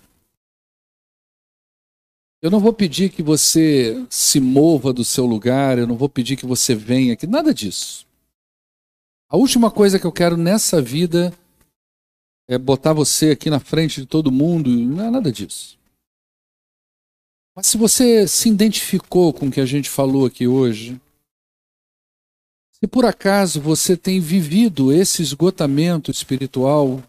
[2.42, 6.38] Eu não vou pedir que você se mova do seu lugar, eu não vou pedir
[6.38, 8.08] que você venha aqui, nada disso.
[9.28, 11.38] A última coisa que eu quero nessa vida
[12.48, 15.78] é botar você aqui na frente de todo mundo, não é nada disso.
[17.56, 21.00] Mas se você se identificou com o que a gente falou aqui hoje,
[22.74, 27.02] se por acaso você tem vivido esse esgotamento espiritual,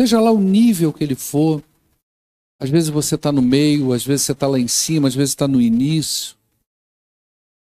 [0.00, 1.62] Seja lá o nível que ele for.
[2.58, 5.32] Às vezes você está no meio, às vezes você está lá em cima, às vezes
[5.32, 6.34] está no início.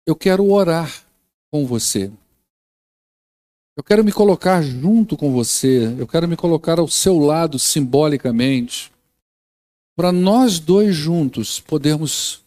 [0.05, 1.03] Eu quero orar
[1.51, 2.12] com você.
[3.76, 5.95] Eu quero me colocar junto com você.
[5.97, 8.91] Eu quero me colocar ao seu lado simbolicamente.
[10.01, 12.41] Para nós dois juntos podermos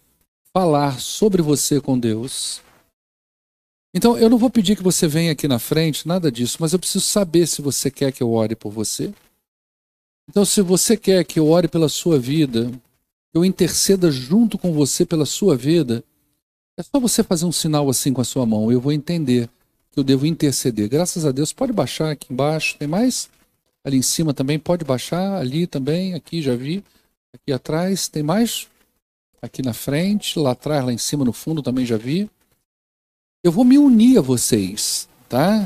[0.52, 2.60] falar sobre você com Deus.
[3.94, 6.80] Então, eu não vou pedir que você venha aqui na frente, nada disso, mas eu
[6.80, 9.14] preciso saber se você quer que eu ore por você.
[10.28, 12.72] Então, se você quer que eu ore pela sua vida,
[13.32, 16.02] eu interceda junto com você pela sua vida,
[16.76, 18.72] é só você fazer um sinal assim com a sua mão.
[18.72, 19.48] Eu vou entender
[19.92, 20.88] que eu devo interceder.
[20.88, 22.76] Graças a Deus, pode baixar aqui embaixo.
[22.76, 23.30] Tem mais?
[23.84, 25.36] Ali em cima também pode baixar.
[25.36, 26.82] Ali também, aqui já vi.
[27.34, 28.68] Aqui atrás, tem mais?
[29.42, 32.30] Aqui na frente, lá atrás, lá em cima, no fundo também já vi.
[33.42, 35.64] Eu vou me unir a vocês, tá?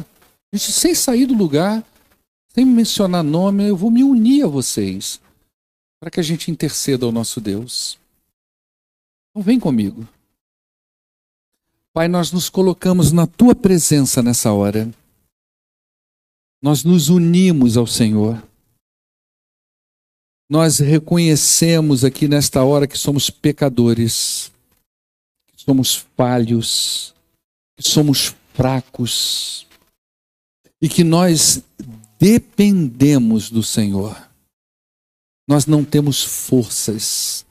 [0.50, 1.84] A gente, sem sair do lugar,
[2.48, 5.20] sem mencionar nome, eu vou me unir a vocês
[6.00, 7.98] para que a gente interceda ao nosso Deus.
[9.30, 10.08] Então vem comigo.
[11.92, 14.90] Pai, nós nos colocamos na tua presença nessa hora.
[16.62, 18.42] Nós nos unimos ao Senhor.
[20.50, 24.50] Nós reconhecemos aqui nesta hora que somos pecadores,
[25.48, 27.14] que somos falhos,
[27.76, 29.66] que somos fracos
[30.80, 31.62] e que nós
[32.18, 34.16] dependemos do Senhor.
[35.46, 37.44] Nós não temos forças.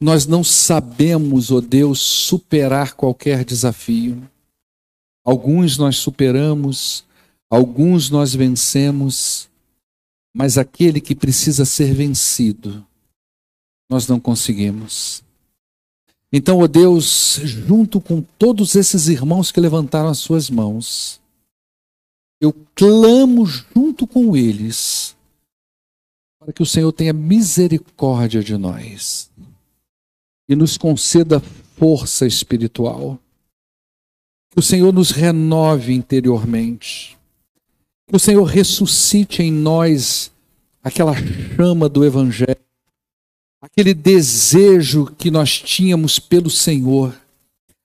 [0.00, 4.22] Nós não sabemos, ó oh Deus, superar qualquer desafio.
[5.24, 7.04] Alguns nós superamos,
[7.50, 9.48] alguns nós vencemos,
[10.38, 12.86] mas aquele que precisa ser vencido,
[13.90, 15.24] nós não conseguimos.
[16.32, 21.20] Então, ó oh Deus, junto com todos esses irmãos que levantaram as suas mãos,
[22.40, 25.16] eu clamo junto com eles
[26.38, 29.32] para que o Senhor tenha misericórdia de nós
[30.48, 31.40] e nos conceda
[31.76, 33.18] força espiritual.
[34.52, 37.17] Que o Senhor nos renove interiormente.
[38.08, 40.32] Que o Senhor ressuscite em nós
[40.82, 41.14] aquela
[41.54, 42.56] chama do Evangelho,
[43.60, 47.14] aquele desejo que nós tínhamos pelo Senhor,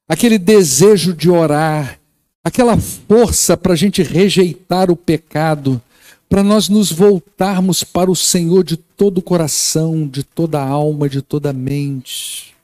[0.07, 1.99] aquele desejo de orar,
[2.41, 5.81] aquela força para a gente rejeitar o pecado
[6.29, 11.07] para nós nos voltarmos para o Senhor de todo o coração, de toda a alma,
[11.07, 12.55] de toda a mente.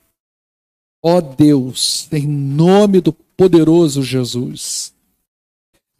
[1.03, 4.91] Ó Deus, em nome do poderoso Jesus,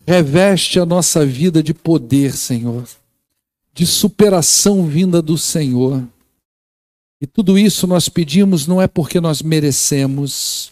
[0.10, 2.84] reveste a nossa vida de poder, Senhor,
[3.72, 6.04] de superação vinda do Senhor.
[7.22, 10.72] E tudo isso nós pedimos não é porque nós merecemos,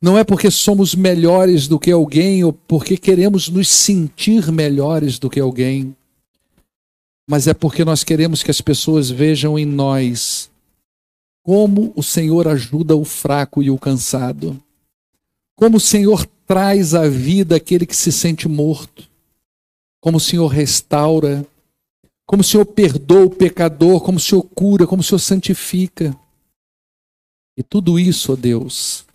[0.00, 5.28] não é porque somos melhores do que alguém ou porque queremos nos sentir melhores do
[5.28, 5.96] que alguém
[7.30, 10.50] mas é porque nós queremos que as pessoas vejam em nós
[11.44, 14.60] como o Senhor ajuda o fraco e o cansado,
[15.54, 19.08] como o Senhor traz à vida aquele que se sente morto,
[20.00, 21.46] como o Senhor restaura,
[22.26, 26.12] como o Senhor perdoa o pecador, como o Senhor cura, como o Senhor santifica.
[27.56, 29.06] E tudo isso, ó Deus,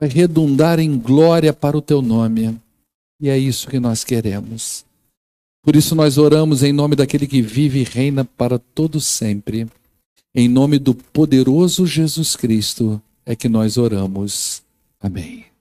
[0.00, 2.58] vai redundar em glória para o teu nome.
[3.20, 4.82] E é isso que nós queremos.
[5.62, 9.68] Por isso nós oramos em nome daquele que vive e reina para todo sempre.
[10.34, 14.62] Em nome do poderoso Jesus Cristo é que nós oramos.
[14.98, 15.53] Amém.